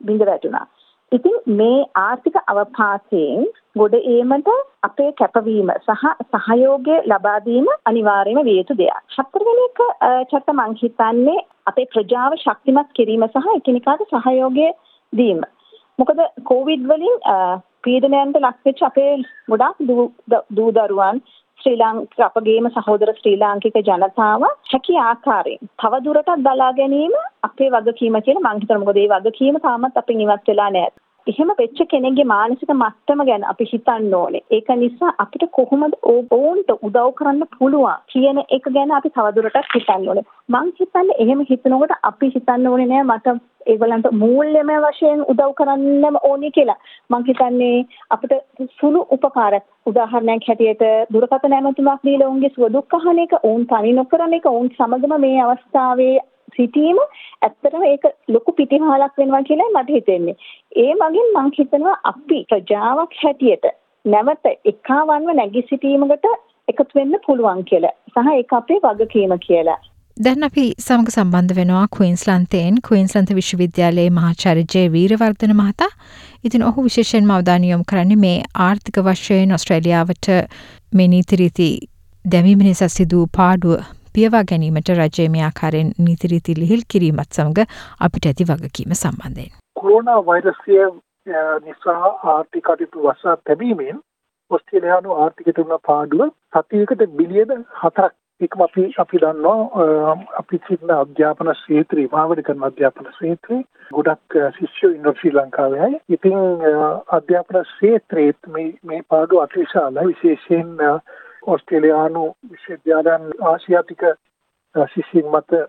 බිඳ 0.00 0.22
වැටුණා. 0.22 0.66
ඉතින් 1.12 1.36
මේ 1.58 1.78
ආර්ථික 1.98 2.36
අවපාතයෙන් 2.44 3.46
ගොඩ 3.76 3.94
ඒමට 3.98 4.48
අපේ 4.82 5.10
කැපවීම 5.20 5.70
සහ 5.76 6.04
සහයෝගය 6.38 6.96
ලබා 7.06 7.38
දීම 7.46 7.70
අනිවාර්යම 7.84 8.40
විය 8.48 8.58
යුතු 8.58 8.76
දෙයක්. 8.80 8.98
හතරවෙනි 9.16 9.64
එක 9.68 9.80
චත්ත 10.30 10.54
මං 10.54 10.76
හිතන්නේ 10.82 11.46
අපේ 11.66 11.88
ප්‍රජාව 11.94 12.36
ශක්තිමත් 12.36 12.92
කිරීම 12.98 13.24
සහ 13.28 13.48
එකිනෙකාට 13.54 14.04
සහයෝගය 14.12 14.68
දීම. 15.12 15.40
මොකද 15.98 16.20
කොවිඩ් 16.44 16.84
වලින් 16.84 17.16
පීඩනයන්ට 17.84 18.40
ලක් 18.40 18.58
වෙච්ච 18.66 18.82
අපේ 18.82 19.12
ගොඩාක් 19.50 19.76
දූ 20.50 20.70
දරුවන් 20.72 21.22
ශ්‍රී 21.60 21.76
ලාංකික 21.76 22.20
අපගේම 22.20 22.68
සහෝදර 22.70 23.10
ශ්‍රී 23.14 23.38
ලාංකික 23.38 23.76
ජනතාව 23.80 24.46
හැකි 24.70 24.94
ආකාරයෙන් 25.00 25.70
තව 25.78 26.00
දුරටත් 26.04 26.44
බලා 26.44 26.70
ගැනීම 26.74 27.18
අපේ 27.42 27.70
වගකීම 27.70 28.22
කියලා 28.22 28.46
මං 28.46 28.62
හිතනවා 28.62 28.80
මොකද 28.82 29.02
ඒ 29.02 29.10
වගකීම 29.14 29.60
තාමත් 29.60 30.00
අපෙන් 30.00 30.24
ඉවත් 30.24 30.50
වෙලා 30.50 30.70
නැහැ. 30.70 30.96
එහෙම 31.26 31.50
වෙච්ච 31.56 31.80
කෙනෙක්ගේ 31.90 32.26
මානසික 32.26 32.70
මට්ටම 32.74 33.22
ගැන 33.24 33.44
අපි 33.44 33.64
හිතන්න 33.72 34.14
ඕනේ. 34.14 34.44
ඒක 34.50 34.70
නිසා 34.76 35.12
අපිට 35.18 35.44
කොහොමද 35.52 35.96
ඕන්ට 36.04 36.70
උදව් 36.78 37.10
කරන්න 37.18 37.42
පුළුවන් 37.54 38.06
කියන 38.12 38.40
එක 38.48 38.70
ගැන 38.70 38.94
අපි 38.98 39.10
තවදුරටත් 39.10 39.74
හිතන්න 39.74 40.08
ඕනේ. 40.08 40.26
මං 40.48 40.72
හිතන්නේ 40.78 41.18
එහෙම 41.18 41.44
හිතනකොට 41.50 41.94
අපි 42.02 42.32
හිතන්න 42.36 42.66
ඕනේ 42.66 42.88
නෑ 42.88 43.04
මට 43.04 43.36
ඒගොල්ලන්ට 43.68 44.08
මූල්‍යමය 44.22 44.78
වශයෙන් 44.84 45.24
උදව් 45.32 45.52
කරන්නම 45.58 46.16
ඕනේ 46.22 46.54
කියලා. 46.56 46.78
මං 47.10 47.26
හිතන්නේ 47.28 47.76
අපිට 48.10 48.34
සුළු 48.80 49.04
උපකාරයක් 49.16 49.66
උදාහරණයක් 49.86 50.48
හැටියට 50.48 50.84
දුරකථන 51.12 51.56
ඇමතුමක් 51.58 52.08
දීලා 52.08 52.32
උන්ගේ 52.32 52.54
සුව 52.54 52.72
දුක් 52.72 52.98
අහන 52.98 53.22
එක, 53.24 53.36
උන් 53.42 53.66
තනි 53.66 53.92
නොකරන 53.92 54.36
එක, 54.38 54.50
උන් 54.52 54.68
සමගම 54.76 55.16
මේ 55.20 55.44
අවස්ථාවේ 55.44 56.16
සිටීම 56.56 56.98
ඇත්තටම 57.42 57.84
ඒක 57.90 58.06
ලොකු 58.28 58.52
පිටිහාලක් 58.52 59.20
වෙනවා 59.20 59.42
කියලා 59.42 59.74
මට 59.74 59.96
හිතෙන්නේ. 59.96 60.36
ඒ 60.76 60.92
මගින් 61.02 61.28
මම 61.34 61.50
හිතනවා 61.58 61.96
අපි 62.12 62.38
ප්‍රජාවක් 62.50 63.20
හැටියට 63.22 63.68
නැවත 64.04 64.52
එකාවන්ව 64.72 65.34
නැගී 65.34 65.66
සිටීමකට 65.70 66.26
එකතු 66.68 66.98
වෙන්න 66.98 67.20
පුළුවන් 67.26 67.64
කියලා. 67.70 67.94
සහ 68.12 68.34
ඒක 68.34 68.52
අපේ 68.52 68.80
වගකීම 68.84 69.38
කියලා. 69.46 69.78
දැන් 70.26 70.44
අපි 70.46 70.62
සමග 70.82 71.10
සම්බන්ධ 71.10 71.52
වෙනවා 71.56 71.82
ක්වීන්ස්ලන්තයෙන් 71.96 72.78
ක්වීන්ස්ලන්ත 72.86 73.28
විශ්වවිද්‍යාලයේ 73.38 74.06
මහාචාර්ය 74.16 74.64
ජේ 74.72 74.82
වීරවර්ධන 74.94 75.52
මහතා. 75.58 75.88
ඉතින් 76.46 76.64
ඔහු 76.68 76.84
විශේෂයෙන්ම 76.86 77.30
අවධානය 77.34 77.68
යොමු 77.68 77.86
කරන්නේ 77.92 78.18
මේ 78.24 78.40
ආර්ථික 78.64 78.98
වශයෙන් 79.08 79.54
ඔස්ට්‍රේලියාවට 79.58 80.30
මේ 81.00 81.08
නීති 81.14 81.38
රීති 81.42 81.68
දැමීම 82.24 82.66
නිසා 82.68 82.90
සිදු 82.96 83.22
පාඩුව 83.38 83.86
පියවා 84.14 84.42
ගැනීමට 84.52 84.92
රජය 84.96 85.28
මේ 85.36 85.46
ආකාරයෙන් 85.50 85.94
නීතිරීති 86.00 86.58
ලිහිල් 86.62 86.84
කිරීමත් 86.94 87.38
සමඟ 87.38 87.78
අපිට 88.00 88.30
ඇති 88.32 88.50
වගකීම 88.50 88.98
සම්බන්ධයෙන්. 89.00 89.54
කොරෝනා 89.76 90.20
වෛරසය 90.26 90.82
නිසා 91.64 92.12
ආර්ථික 92.34 92.66
කටයුතු 92.66 93.06
වසා 93.06 93.40
තැබීමෙන් 93.44 94.06
ඔස්ට්‍රේලියානු 94.50 95.20
ආර්ථිකය 95.22 95.52
තුන 95.56 95.76
පාඩුව 95.86 96.30
සතියකට 96.54 97.10
බිලියන 97.16 97.68
හතරක් 97.82 98.17
එකම 98.40 98.60
අපි 98.62 98.82
අපි 99.02 99.18
දන්නවා 99.22 100.12
අපි 100.40 100.58
සිටින 100.66 100.92
අධ්‍යාපන 100.96 101.48
ක්ෂේත්‍රයේ 101.52 102.10
මාවඩ 102.12 102.42
කරන 102.48 102.66
අධ්‍යාපන 102.68 103.08
ක්ෂේත්‍රයේ 103.08 103.64
ගොඩක් 103.90 104.36
ශිෂ්‍යයෝ 104.58 104.90
ඉන්න 104.92 105.08
ශ්‍රී 105.14 105.32
ලංකාවේ. 105.32 105.88
ඉතින් 106.08 106.38
අධ්‍යාපන 107.18 107.58
ක්ෂේත්‍රයේ 107.62 108.36
මේ 108.54 108.68
මේ 108.84 109.02
පාඩුව 109.08 109.42
අතිශාලයි. 109.44 110.06
විශේෂයෙන් 110.10 110.70
ඔස්ට්‍රේලියානු 111.46 112.24
විශ්වවිද්‍යාලයන් 112.52 113.26
ආසියාතික 113.52 114.06
ශිෂ්‍යයන් 114.94 115.30
මත 115.32 115.64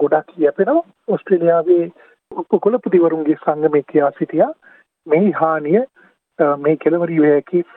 ගොඩක් 0.00 0.34
යැපෙනවා. 0.38 0.86
ඔස්ට්‍රේලියාවේ 1.08 1.84
උපකුලපතිවරුන්ගේ 2.30 3.40
සංගමේ 3.44 3.86
කියා 3.92 4.16
සිටියා. 4.18 4.52
මේ 5.06 5.30
හානිය 5.42 5.86
මේ 6.58 6.76
කෙලවර 6.76 7.18
යැකි 7.20 7.68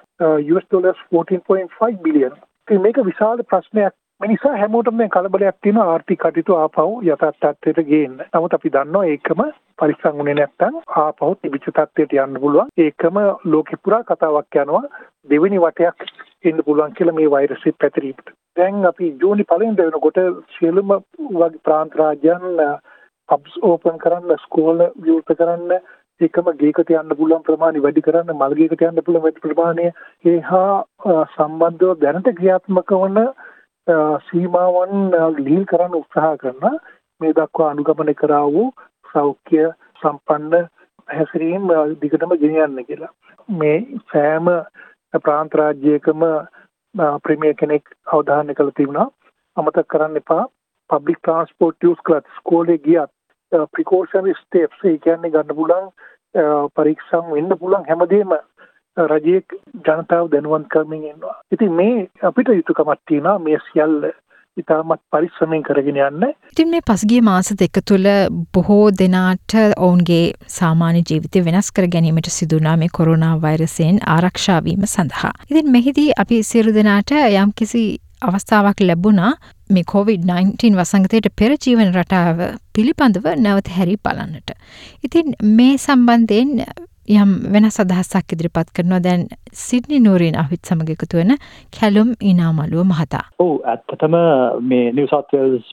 US 0.50 0.66
ඩොලර්ස් 0.66 1.08
14.5 1.14 2.04
බිලියන් 2.04 2.44
ඉතින් 2.68 2.82
මේක 2.82 2.98
විශාල 3.06 3.42
ප්‍රශ්නයක් 3.46 3.94
මිනිසා 4.22 4.58
හැමෝටම 4.58 4.96
මේ 4.96 5.10
කලබලයක් 5.14 5.58
තියෙන 5.62 5.78
ආර්ථික 5.80 6.20
කටයුතු 6.20 6.56
ආපහු 6.56 6.84
යථා 7.06 7.32
තත්ත්වයට 7.34 7.80
ගේන්න. 7.90 8.14
නමුත් 8.28 8.54
අපි 8.54 8.70
දන්නවා 8.76 9.08
ඒකම 9.08 9.42
පරිස්සම් 9.80 10.20
වුණේ 10.20 10.36
නැත්නම් 10.38 10.76
ආපහු 11.00 11.32
තිබිච්ච 11.38 11.66
තත්ත්වයට 11.70 12.14
යන්න 12.16 12.38
පුළුවන්. 12.44 12.70
ඒකම 12.78 13.18
ලෝකෙ 13.46 13.80
පුරා 13.84 14.04
කතාවක් 14.06 14.60
යනවා 14.62 14.84
දෙවෙනි 15.30 15.60
වටයක් 15.64 16.06
එන්න 16.44 16.64
පුළුවන් 16.66 16.96
කියලා 16.98 17.16
මේ 17.18 17.34
වෛරසය 17.34 17.74
පැතිරීමට. 17.74 18.32
දැන් 18.58 18.88
අපි 18.92 19.10
ජූනි 19.22 19.48
පළවෙනිදා 19.50 19.88
වෙනකොට 19.88 20.22
සියලුම 20.54 20.94
වගේ 21.34 21.64
ප්‍රාන්ත 21.66 21.98
රාජ්‍යයන් 22.02 22.46
පබ්ස් 23.30 23.58
ඕපන් 23.64 24.00
කරන්න, 24.04 24.38
ස්කෝල 24.44 24.86
විවෘත 25.02 25.36
කරන්න, 25.40 25.74
ඒකම 26.22 26.48
ගේකට 26.62 26.94
යන්න 26.94 27.18
පුළුවන් 27.20 27.44
ප්‍රමාණය 27.50 27.84
වැඩි 27.84 28.06
කරන්න, 28.08 28.32
මල් 28.38 28.56
ගේකට 28.62 28.88
යන්න 28.90 29.04
පුළුවන් 29.04 29.28
වැඩි 29.28 29.44
ප්‍රමාණය 29.48 29.92
ඒ 30.26 30.40
හා 30.52 30.80
සම්බන්ධව 31.34 32.00
දැනට 32.06 32.32
ක්‍රියාත්මක 32.40 32.96
වන 33.04 33.22
සීමාවන් 33.88 35.12
ලීල් 35.38 35.66
කරන්න 35.66 35.96
උත්සාහ 35.96 36.38
කරන 36.38 36.80
මේ 37.22 37.34
දක්වා 37.34 37.70
අනුගමනය 37.70 38.14
කරා 38.16 38.46
වූ 38.48 38.70
සෞඛ්‍ය 39.10 39.62
සම්පන්න 40.02 40.68
හැසිරීම් 41.10 41.68
දිගටම 42.02 42.34
ගෙනියන්න 42.36 42.86
කියලා. 42.86 43.14
මේ 43.50 43.78
සෑම 44.08 44.50
ප්‍රාන්ත 45.22 45.54
රාජ්‍යයකම 45.54 46.26
ප්‍රීමියර් 47.22 47.56
කෙනෙක් 47.56 47.94
අවධානය 48.08 48.54
කළ 48.54 48.72
තිබුණා. 48.72 49.08
අමතක 49.58 49.88
කරන්න 49.88 50.18
එපා 50.18 50.46
පබ්ලික් 50.90 51.20
ට්‍රාන්ස්පෝර්ට් 51.20 51.84
යූස් 51.84 52.02
කළත් 52.02 52.26
ස්කෝලේ 52.38 52.78
ගියත් 52.80 53.12
ප්‍රිකෝෂනරි 53.72 54.34
ස්ටෙප්ස් 54.36 54.84
ඒ 54.84 54.98
කියන්නේ 54.98 55.32
ගන්න 55.32 55.56
පුළුවන් 55.56 55.88
පරීක්ෂම් 56.76 57.32
වෙන්න 57.32 57.58
පුළුවන් 57.60 57.88
හැමදේම 57.88 58.34
රජයේ 58.98 59.42
ජනතාව 59.86 60.30
දැනුවත් 60.32 60.68
කරමින් 60.68 61.04
ඉන්නවා. 61.04 61.36
ඉතින් 61.52 61.74
මේ 61.74 62.08
අපිට 62.22 62.48
යුතුයකමක් 62.50 63.02
තියෙනවා 63.08 63.40
මේ 63.40 63.58
සියල්ල 63.68 63.98
ඉතාමත් 64.58 65.02
පරිස්සමෙන් 65.12 65.64
කරගෙන 65.64 65.98
යන්න. 66.00 66.24
ඉතින් 66.54 66.70
මේ 66.70 66.84
පසුගිය 66.90 67.22
මාස 67.22 67.52
දෙක 67.62 67.80
තුළ 67.90 68.08
බොහෝ 68.54 68.86
දෙනාට 69.02 69.56
ඔවුන්ගේ 69.78 70.24
සාමාන්‍ය 70.58 71.02
ජීවිතය 71.10 71.44
වෙනස් 71.48 71.72
කර 71.72 71.90
ගැනීමට 71.96 72.32
සිදුනා 72.38 72.78
මේ 72.78 72.94
කොරුණා 72.98 73.34
වෛරසයෙන් 73.42 74.00
ආරක්ෂාවීම 74.16 74.88
සඳහා. 74.88 75.34
ඉතින් 75.52 75.72
මෙහිදී 75.72 76.10
අපි 76.24 76.44
සියලු 76.52 76.76
දෙනාට 76.80 77.16
යම් 77.20 77.52
කිසි 77.56 77.84
අවස්ථාවක් 78.22 78.80
ලැබුණා 78.82 79.34
මේ 79.70 79.86
COVID-19 79.94 80.78
වසංගතයට 80.80 81.30
පෙර 81.40 81.56
ජීවන 81.58 81.94
රටාව 81.94 82.42
පිළිබඳව 82.76 83.30
නැවත 83.46 83.72
හැරි 83.78 83.96
බලන්නට. 83.98 84.52
ඉතින් 85.06 85.34
මේ 85.58 85.78
සම්බන්ධයෙන් 85.78 86.62
යම් 87.06 87.32
වෙනස් 87.54 87.78
අදහසක් 87.82 88.34
ඉදිරිපත් 88.34 88.72
කරනවා 88.78 89.02
දැන් 89.08 89.28
සිඩ්නි 89.54 90.00
නූරීන් 90.02 90.38
අහිත් 90.42 90.66
සමග 90.66 90.96
එකතු 90.96 91.20
වෙන 91.20 91.38
කැලුම් 91.78 92.16
ඉනාමලුව 92.32 92.88
මහතා. 92.92 93.26
ඔව් 93.40 93.62
ඇත්තටම 93.74 94.18
මේ 94.70 94.92
නිව් 94.92 95.10
සවුත් 95.12 95.30
වේල්ස් 95.38 95.70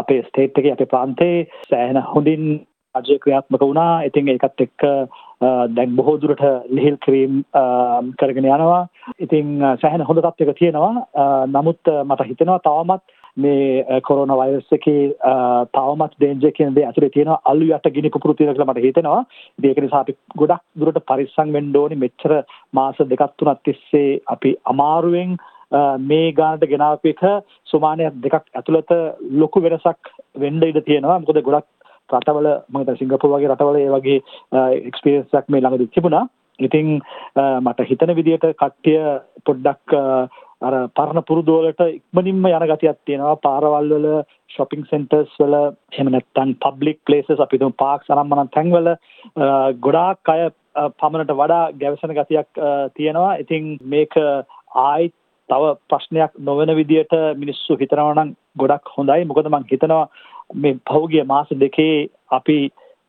අපේ 0.00 0.24
ස්ටේට් 0.28 0.58
එකේ 0.58 0.72
අපේ 0.76 0.92
ප්‍රාන්තේ 0.94 1.36
සෑහෙන 1.70 2.00
හොඳින් 2.14 2.44
රජය 2.94 3.18
ක්‍රියාත්මක 3.22 3.62
වුණා. 3.62 4.02
ඉතින් 4.08 4.28
ඒකත් 4.32 4.64
එක්ක 4.66 4.86
දැන් 5.76 5.96
බොහෝ 5.96 6.16
දුරට 6.22 6.42
ලිහිල් 6.76 6.96
කිරීම 7.04 7.44
කරගෙන 8.20 8.48
යනවා. 8.48 8.82
ඉතින් 9.18 9.60
සෑහෙන 9.82 10.06
හොඳ 10.08 10.24
තත්ත්වයක 10.24 10.58
තියෙනවා. 10.58 10.94
නමුත් 11.54 11.92
මට 12.08 12.28
හිතෙනවා 12.30 12.64
තවමත් 12.66 13.19
මේ 13.36 14.00
කොරෝනා 14.08 14.38
වෛරස් 14.40 14.72
එකේ 14.72 15.02
තවමත් 15.74 16.12
ඩේන්ජර් 16.16 16.52
කියන 16.58 16.74
දේ 16.76 16.86
ඇතුලේ 16.88 17.12
තියෙනවා 17.14 17.40
අලු 17.52 17.70
යට 17.76 17.88
ගිනි 17.94 18.10
පුපුරු 18.10 18.34
තියෙනවා 18.34 18.56
කියලා 18.56 18.72
මට 18.72 18.84
හිතෙනවා. 18.86 19.22
ඉතින් 19.58 19.70
ඒක 19.70 19.82
නිසා 19.84 20.02
අපි 20.04 20.16
ගොඩක් 20.36 20.62
දුරට 20.80 21.00
පරිස්සම් 21.10 21.52
වෙන්න 21.56 21.76
ඕනේ. 21.76 22.02
මෙච්චර 22.04 22.32
මාස 22.72 22.98
දෙකක් 23.12 23.34
තුනක් 23.38 23.64
තිස්සේ 23.64 24.20
අපි 24.34 24.54
අමාරුවෙන් 24.72 25.36
මේ 26.10 26.32
ගානට 26.32 26.64
ගෙනාවු 26.72 27.12
එක 27.12 27.22
සුමානයක් 27.72 28.22
දෙකක් 28.24 28.44
ඇතුළත 28.54 28.90
ලොකු 29.42 29.62
වෙනසක් 29.62 30.14
වෙන්න 30.36 30.62
ඉඩ 30.62 30.82
තියෙනවා. 30.88 31.20
මොකද 31.20 31.42
ගොඩක් 31.48 31.68
රටවල 32.10 32.48
මම 32.50 32.78
හිතන්නේ 32.78 32.98
සිංගප්පූරු 32.98 33.36
වගේ 33.36 33.50
රටවල 33.52 33.80
ඒ 33.80 33.90
වගේ 33.94 34.18
එක්ස්පීරියන්ස් 34.90 35.40
එකක් 35.40 35.48
මේ 35.48 35.62
ළඟදී 35.62 35.92
තිබුණා. 35.94 36.26
ඉතින් 36.58 37.00
මට 37.64 37.88
හිතන 37.90 38.14
විදිහට 38.18 38.46
කට්ටිය 38.60 38.98
පොඩ්ඩක් 39.46 39.94
අර 40.60 40.74
පරණ 40.96 41.26
පුරුදු 41.28 41.56
වලට 41.58 41.86
ඉක්මනින්ම 41.96 42.48
යන 42.48 42.66
ගතියක් 42.70 42.98
තියෙනවා 43.06 43.36
පාරවල් 43.44 43.92
වල 43.92 44.08
shopping 44.50 44.84
centers 44.90 45.30
වල 45.40 45.56
එහෙම 45.58 46.10
නැත්නම් 46.14 46.56
public 46.64 46.98
places 47.08 47.40
අපි 47.40 47.60
දුම් 47.62 47.76
parks 47.82 48.10
අරම්මනම් 48.10 48.50
තැන්වල 48.56 48.90
ගොඩාක් 49.86 50.32
අය 50.34 50.42
පමණට 51.00 51.32
වඩා 51.32 51.62
ගැවසෙන 51.80 52.16
ගතියක් 52.18 52.60
තියෙනවා. 52.96 53.38
ඉතින් 53.42 53.78
මේක 53.84 54.18
ආයි 54.84 55.12
තව 55.48 55.72
ප්‍රශ්නයක් 55.90 56.36
නොවන 56.40 56.74
විදියට 56.80 57.14
මිනිස්සු 57.36 57.78
හිතනවා 57.80 58.14
නම් 58.14 58.34
ගොඩක් 58.56 58.92
හොඳයි. 58.96 59.24
මොකද 59.24 59.48
මම 59.48 59.64
හිතනවා 59.72 60.04
මේ 60.54 60.78
පහුගිය 60.86 61.24
මාස 61.24 61.48
දෙකේ 61.64 62.08
අපි 62.30 62.58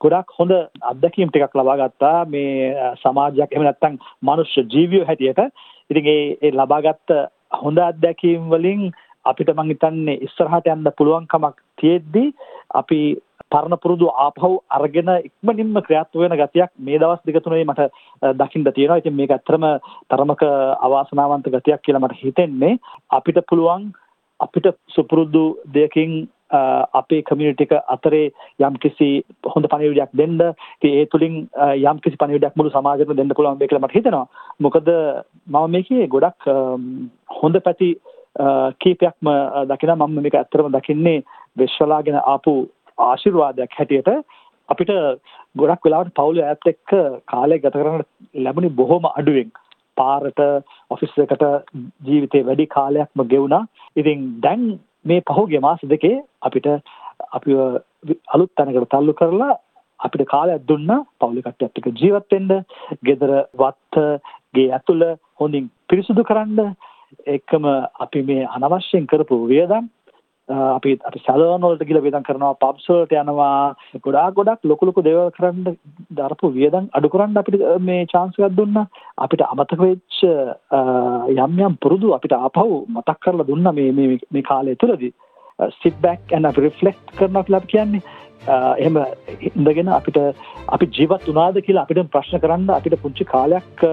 ගොඩක් 0.02 0.34
හොඳ 0.38 0.54
අත්දැකීම් 0.92 1.30
ටිකක් 1.30 1.60
ලබා 1.60 1.78
ගත්තා 1.82 2.18
මේ 2.26 2.74
සමාජයක් 3.04 3.52
එහෙම 3.52 3.68
නැත්නම් 3.68 4.00
මනුෂ්‍ය 4.24 4.66
ජීවියෝ 4.74 5.08
හැටියට. 5.10 5.46
ඉතින් 5.90 6.08
ඒ 6.08 6.26
ඒ 6.42 6.52
ලබාගත් 6.54 7.18
හොඳ 7.52 7.80
අත්දැකීම් 7.80 8.50
වලින් 8.50 8.92
අපිට 9.26 9.52
මං 9.54 9.72
හිතන්නේ 9.72 10.22
ඉස්සරහට 10.28 10.68
යන්න 10.68 10.94
පුළුවන්කමක් 10.98 11.58
තියෙද්දි 11.78 12.24
අපි 12.74 13.02
පරණ 13.52 13.78
පුරුදු 13.84 14.08
ආපහු 14.26 14.50
අරගෙන 14.70 15.10
ඉක්මනින්ම 15.20 15.80
ක්‍රියාත්මක 15.88 16.22
වෙන 16.24 16.38
ගතියක් 16.42 16.72
මේ 16.80 17.00
දවස් 17.00 17.24
දෙක 17.26 17.44
තුනේ 17.44 17.66
මට 17.66 17.90
දකින්න 18.40 18.68
තියෙනවා. 18.68 18.98
ඉතින් 18.98 19.16
මේක 19.16 19.32
ඇත්තටම 19.32 19.66
තරමක 20.10 20.44
අවාසනාවන්ත 20.80 21.48
ගතියක් 21.48 21.84
කියලා 21.84 22.04
මට 22.04 22.22
හිතෙන්නේ. 22.22 22.80
අපිට 23.12 23.42
පුළුවන් 23.50 23.92
අපිට 24.40 24.72
සුපුරුදු 24.90 25.44
දෙයකින් 25.74 26.30
අපේ 26.52 27.22
කමියුනිටි 27.24 27.68
එක 27.68 27.74
අතරේ 27.88 28.32
යම් 28.60 28.78
කිසි 28.78 29.10
හොඳ 29.46 29.68
පණිවිඩයක් 29.68 30.14
දෙන්න 30.14 30.38
ඉතින් 30.38 30.94
ඒ 30.94 31.06
තුලින් 31.08 31.36
යම් 31.84 32.00
කිසි 32.00 32.18
පණිවිඩයක් 32.18 32.58
මුළු 32.58 32.72
සමාජෙටම 32.72 33.16
දෙන්න 33.16 33.36
පුළුවන් 33.38 33.60
වෙයි 33.60 33.72
කියලා 33.72 33.86
මට 33.86 33.98
හිතෙනවා. 33.98 34.28
මොකද 34.60 34.90
මම 35.48 35.72
මේකේ 35.72 36.08
ගොඩක් 36.08 36.50
හොඳ 37.40 37.62
පැති 37.62 37.90
කීපයක්ම 38.80 39.32
දකිනවා 39.68 40.08
මම 40.08 40.22
මේක 40.22 40.36
ඇත්තටම 40.36 40.72
දකින්නේ 40.72 41.24
විශ්වලාගෙන 41.58 42.20
ආපු 42.26 42.54
ආශිර්වාදයක් 42.98 43.80
හැටියට. 43.80 44.10
අපිට 44.70 44.92
ගොඩක් 45.56 45.86
වෙලාවට 45.86 46.16
පවුලේ 46.16 46.46
ඈත් 46.46 46.68
එක්ක 46.68 46.96
කාලය 47.28 47.60
ගත 47.60 47.76
කරන්න 47.76 48.08
ලැබුණේ 48.46 48.78
බොහොම 48.80 49.12
අඩුවෙන්. 49.12 49.52
පාරට 49.98 50.40
ඔෆිස් 50.92 51.18
එකට 51.18 51.44
ජීවිතේ 52.06 52.46
වැඩි 52.46 52.68
කාලයක්ම 52.68 53.28
ගෙවුණා. 53.34 53.66
ඉතින් 53.96 54.20
දැන් 54.42 54.64
මේ 55.06 55.22
පහුගිය 55.24 55.60
මාස 55.60 55.82
දෙකේ 55.86 56.22
අපිට 56.42 56.68
අපිව 57.32 57.58
අලුත් 58.28 58.52
තැනකට 58.56 58.90
තල්ලු 58.90 59.14
කරලා 59.14 59.54
අපිට 60.00 60.28
කාලයක් 60.28 60.68
දුන්නා 60.68 61.02
පවුලේ 61.20 61.44
කට්ටියත් 61.44 61.78
එක්ක 61.78 61.88
ජීවත් 61.96 62.32
වෙන්න, 62.32 62.64
ගෙදර 63.04 63.34
වත්ත, 63.54 64.06
ගේ 64.54 64.72
ඇතුළ 64.72 65.04
හොඳින් 65.40 65.70
පිරිසුදු 65.90 66.24
කරන්න, 66.24 66.76
එකම 67.28 67.66
අපි 68.00 68.24
මේ 68.24 68.48
අනවශ්‍යයෙන් 68.48 69.08
කරපු 69.08 69.42
වියදම් 69.48 69.90
අපි 70.50 71.00
අපි 71.08 71.20
සැලෝන් 71.26 71.62
වලට 71.62 71.88
ගිහලා 71.88 72.04
වියදම් 72.06 72.26
කරනවා 72.28 72.60
පබ්ස් 72.62 72.86
වලට 72.90 73.14
යනවා. 73.22 73.76
ගොඩාක් 74.06 74.34
ගොඩක් 74.40 74.66
ලොකු 74.72 74.86
ලොකු 74.86 75.04
දේවල් 75.08 75.32
කරන්න 75.38 75.78
දරපු 76.20 76.52
වියදම් 76.58 76.90
අඩු 76.98 77.12
කරන්න 77.14 77.42
අපිට 77.42 77.62
මේ 77.88 78.06
chance 78.14 78.40
එකක් 78.40 78.58
දුන්නා. 78.60 78.88
අපිට 79.18 79.44
අමතක 79.48 79.82
වෙච්ච 79.86 80.24
යම් 80.24 81.60
යම් 81.66 81.78
පුරුදු 81.84 82.16
අපිට 82.18 82.34
ආපහු 82.38 82.86
මතක් 82.96 83.20
කරලා 83.26 83.50
දුන්නා 83.52 83.76
මේ 83.80 83.92
මේ 83.92 84.20
මේ 84.32 84.48
කාලය 84.50 84.76
තුලදී 84.76 85.14
sit 85.82 86.02
back 86.02 86.22
and 86.32 86.46
reflect 86.58 87.06
කරනවා 87.20 87.44
කියලා 87.46 87.62
අපි 87.62 87.72
කියන්නේ. 87.74 88.04
එහෙම 88.50 88.96
ඉඳගෙන 89.50 89.90
අපිට 89.98 90.18
අපි 90.76 90.86
ජීවත් 90.98 91.28
වුණාද 91.30 91.62
කියලා 91.68 91.84
අපිට 91.86 92.12
ප්‍රශ්න 92.16 92.42
කරන්න 92.44 92.70
අපිට 92.78 93.02
පුංචි 93.04 93.26
කාලයක් 93.34 93.86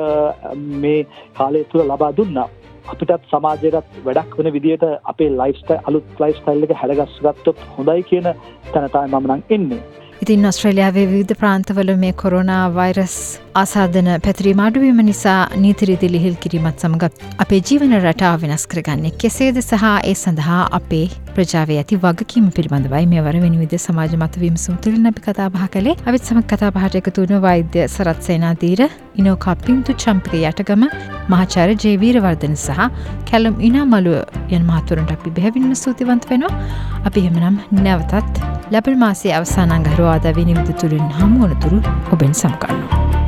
මේ 0.84 1.06
කාලය 1.38 1.64
තුල 1.72 1.84
ලබා 1.90 2.16
දුන්නා. 2.20 2.48
අපිටත් 2.92 3.30
සමාජයටත් 3.30 3.96
වැඩක් 4.06 4.36
වෙන 4.38 4.52
විදියට 4.56 4.84
අපේ 5.12 5.30
ලයිෆ්ස්ටයිල් 5.40 5.80
අලුත් 5.88 6.22
ලයිෆ්ස්ටයිල් 6.22 6.66
එක 6.66 6.76
හැඩගස්ස 6.82 7.22
ගත්තොත් 7.26 7.64
හොඳයි 7.76 8.02
කියන 8.10 8.28
තැන 8.72 8.90
තමයි 8.94 9.08
මම 9.10 9.26
නම් 9.28 9.42
ඉන්නේ. 9.56 9.82
ඉතින් 10.22 10.48
ඔස්ට්‍රේලියාවේ 10.50 11.06
විවිධ 11.12 11.38
ප්‍රාන්තවල 11.42 11.92
මේ 12.04 12.14
කොරුණා 12.22 12.64
වෛරස් 12.74 13.16
ආසාධන 13.58 14.08
පැතිරීම 14.24 14.60
අඩුවීම 14.64 14.98
නිසා 15.06 15.38
නීතිරිදි 15.62 16.08
ලිහිල් 16.14 16.34
කිරීමත් 16.42 16.82
සමඟ 16.82 17.04
අපේ 17.44 17.60
ජීවන 17.68 17.94
රටා 17.98 18.32
වෙනස් 18.42 18.64
කරගන්නේ 18.72 19.12
කෙසේද 19.22 19.58
සහ 19.60 19.84
ඒ 20.02 20.14
සඳහා 20.14 20.60
අපේ 20.78 21.06
ප්‍රජාවේ 21.36 21.78
ඇති 21.80 21.98
වගකීම 22.04 22.46
පිළිබඳවයි 22.56 23.06
මේ 23.12 23.24
වර 23.26 23.38
වෙනිවිද 23.44 23.74
සමාජ 23.78 24.14
මතවීම 24.22 24.56
සූතුලින් 24.64 25.10
අපි 25.10 25.24
කතාබහ 25.26 25.64
කළේ 25.74 25.96
අවිත් 26.08 26.28
සම 26.28 26.40
කතාපහට 26.52 26.98
එකතුවන 27.00 27.34
වෛද්‍ය 27.46 27.82
සරත් 27.86 28.20
සේනාදීර 28.28 28.82
ඉනෝකා 29.20 29.56
පින්තු 29.64 29.96
චම්පික 30.04 30.36
යටගම 30.42 30.84
මහාචාර 31.28 31.68
ජේවීරවර්ධන 31.76 32.56
සහ 32.56 32.86
කැලම් 33.30 33.56
ඉනා 33.70 33.86
මළුව 33.86 34.54
යන 34.56 34.68
මහතුරන්ට 34.70 35.16
අපි 35.16 35.34
බැහැවින්ම 35.36 35.74
සූතිවන්ත 35.76 36.30
වෙනවා 36.30 36.54
අපි 37.04 37.26
හෙමනම් 37.26 37.58
නැවතත් 37.80 38.44
ලැබල් 38.70 39.00
මාසේ 39.04 39.34
අවසානංගහරවාද 39.34 40.32
විනිවිධ 40.38 40.74
තුළින් 40.82 41.06
හමුවනතුරු 41.18 41.80
ඔබෙන් 42.12 42.34
සම්කන්නවා. 42.34 43.27